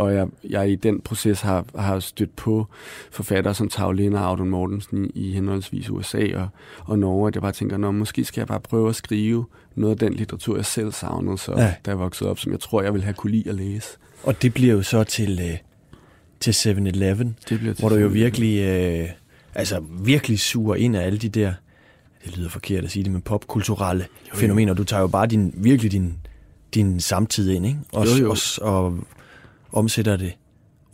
[0.00, 2.66] og jeg, jeg i den proces har, har stødt på
[3.10, 6.48] forfattere som Tavlin og Audun Mortensen i, henholdsvis USA og,
[6.84, 9.44] og Norge, at jeg bare tænker, Nå, måske skal jeg bare prøve at skrive
[9.74, 11.74] noget af den litteratur, jeg selv savnede, så, Ja.
[11.86, 13.88] da jeg voksede op, som jeg tror, jeg vil have kunne lide at læse.
[14.24, 15.56] og det bliver jo så til, øh,
[16.40, 19.08] til 7-Eleven, Det bliver til hvor du jo virkelig, øh,
[19.54, 21.52] altså virkelig suger ind af alle de der,
[22.24, 24.36] det lyder forkert at sige det, men popkulturelle jo.
[24.36, 24.74] fænomener.
[24.74, 26.14] Du tager jo bare din, virkelig din,
[26.74, 27.78] din samtid ind, ikke?
[27.92, 28.30] Og, Jo, jo.
[28.62, 28.98] Og, og
[29.72, 30.32] omsætter det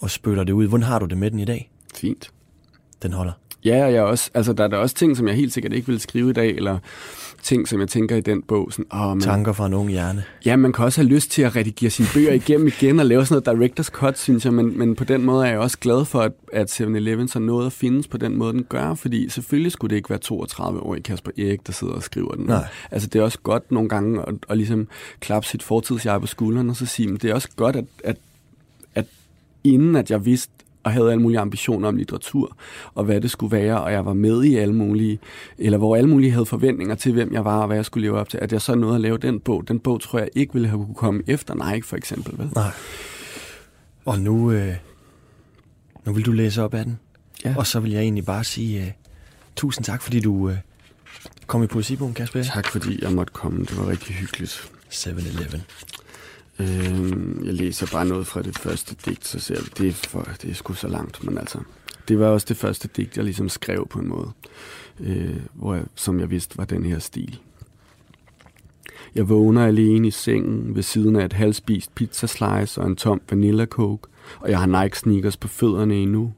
[0.00, 0.66] og spytter det ud.
[0.66, 1.70] Hvordan har du det med den i dag?
[1.94, 2.30] Fint.
[3.02, 3.32] Den holder.
[3.64, 5.86] Ja, og jeg også, altså, der er der også ting, som jeg helt sikkert ikke
[5.86, 6.78] vil skrive i dag, eller
[7.42, 8.72] ting, som jeg tænker i den bog.
[8.72, 10.24] Sådan, åh, man, Tanker fra en ung hjerne.
[10.44, 13.26] ja, man kan også have lyst til at redigere sine bøger igennem igen og lave
[13.26, 16.04] sådan noget director's cut, synes jeg, men, men på den måde er jeg også glad
[16.04, 19.72] for, at, at 7-Eleven så noget at findes på den måde, den gør, fordi selvfølgelig
[19.72, 22.46] skulle det ikke være 32-årig Kasper Erik, der sidder og skriver den.
[22.46, 22.64] Nej.
[22.90, 24.88] Altså, det er også godt nogle gange at, at ligesom
[25.20, 28.16] klappe sit fortidsjeg på skulderen og så sige, men det er også godt, at, at
[29.72, 30.52] inden at jeg vidste,
[30.86, 32.56] og havde alle mulige ambitioner om litteratur,
[32.94, 35.18] og hvad det skulle være, og jeg var med i alle mulige,
[35.58, 38.18] eller hvor alle mulige havde forventninger til, hvem jeg var, og hvad jeg skulle leve
[38.18, 39.68] op til, at jeg så nåede at lave den bog.
[39.68, 42.38] Den bog tror jeg ikke ville have kunne komme efter Nike, for eksempel.
[42.38, 42.50] Vel?
[42.54, 42.70] Nej.
[44.04, 44.74] Og nu, øh,
[46.04, 46.98] nu vil du læse op af den.
[47.44, 47.54] Ja.
[47.58, 48.90] Og så vil jeg egentlig bare sige øh,
[49.56, 50.56] tusind tak, fordi du øh,
[51.46, 52.42] kom i poesibogen, Kasper.
[52.42, 53.64] Tak fordi jeg måtte komme.
[53.64, 54.70] Det var rigtig hyggeligt.
[54.90, 55.62] 7-Eleven.
[56.60, 60.28] Øh, jeg læser bare noget fra det første digt, så ser jeg, det er, for,
[60.42, 61.58] det er sgu så langt, men altså,
[62.08, 64.30] det var også det første digt, jeg ligesom skrev på en måde,
[65.00, 67.38] øh, hvor jeg, som jeg vidste var den her stil.
[69.14, 73.66] Jeg vågner alene i sengen ved siden af et halvspist pizzaslice og en tom vanilla
[73.66, 74.08] coke,
[74.40, 76.32] og jeg har Nike sneakers på fødderne endnu,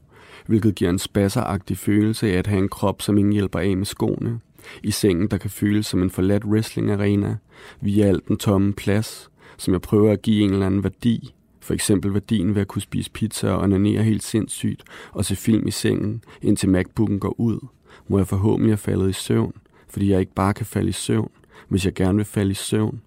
[0.47, 3.87] hvilket giver en spasseragtig følelse af at have en krop, som ingen hjælper af med
[3.87, 4.41] skoene.
[4.83, 7.37] I sengen, der kan føles som en forladt wrestling arena,
[7.81, 11.75] via alt den tomme plads, som jeg prøver at give en eller anden værdi, For
[11.75, 14.83] eksempel værdien ved at kunne spise pizza og onanere helt sindssygt
[15.13, 17.67] og se film i sengen, indtil MacBooken går ud,
[18.09, 19.53] må jeg forhåbentlig have faldet i søvn,
[19.89, 21.31] fordi jeg ikke bare kan falde i søvn,
[21.69, 23.01] hvis jeg gerne vil falde i søvn.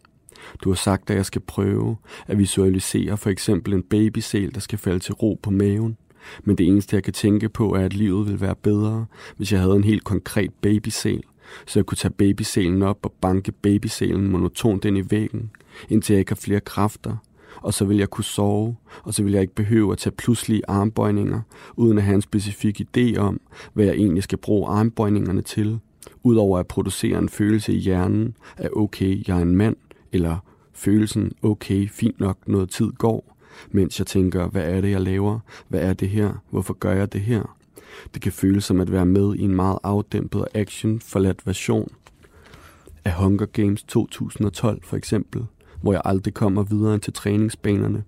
[0.64, 1.97] Du har sagt, at jeg skal prøve
[2.28, 5.97] at visualisere for eksempel en babysel, der skal falde til ro på maven.
[6.43, 9.06] Men det eneste, jeg kan tænke på, er, at livet ville være bedre,
[9.38, 11.24] hvis jeg havde en helt konkret babysel,
[11.66, 15.52] så jeg kunne tage babyselen op og banke babyselen monotont ind i væggen,
[15.90, 17.18] indtil jeg ikke har flere kræfter,
[17.62, 20.62] og så vil jeg kunne sove, og så vil jeg ikke behøve at tage pludselige
[20.68, 21.42] armbøjninger,
[21.76, 23.42] uden at have en specifik idé om,
[23.74, 25.80] hvad jeg egentlig skal bruge armbøjningerne til,
[26.24, 29.76] udover at producere en følelse i hjernen af okay, jeg er en mand,
[30.12, 30.38] eller
[30.74, 33.38] følelsen okay, fint nok, noget tid går,
[33.72, 35.40] mens jeg tænker, hvad er det, jeg laver?
[35.68, 36.34] Hvad er det her?
[36.50, 37.58] Hvorfor gør jeg det her?
[38.14, 41.92] Det kan føles som at være med i en meget afdæmpet og action-forladt version
[43.06, 45.46] af Hunger Games 2012 for eksempel,
[45.82, 48.04] hvor jeg aldrig kommer videre end til træningsbanerne.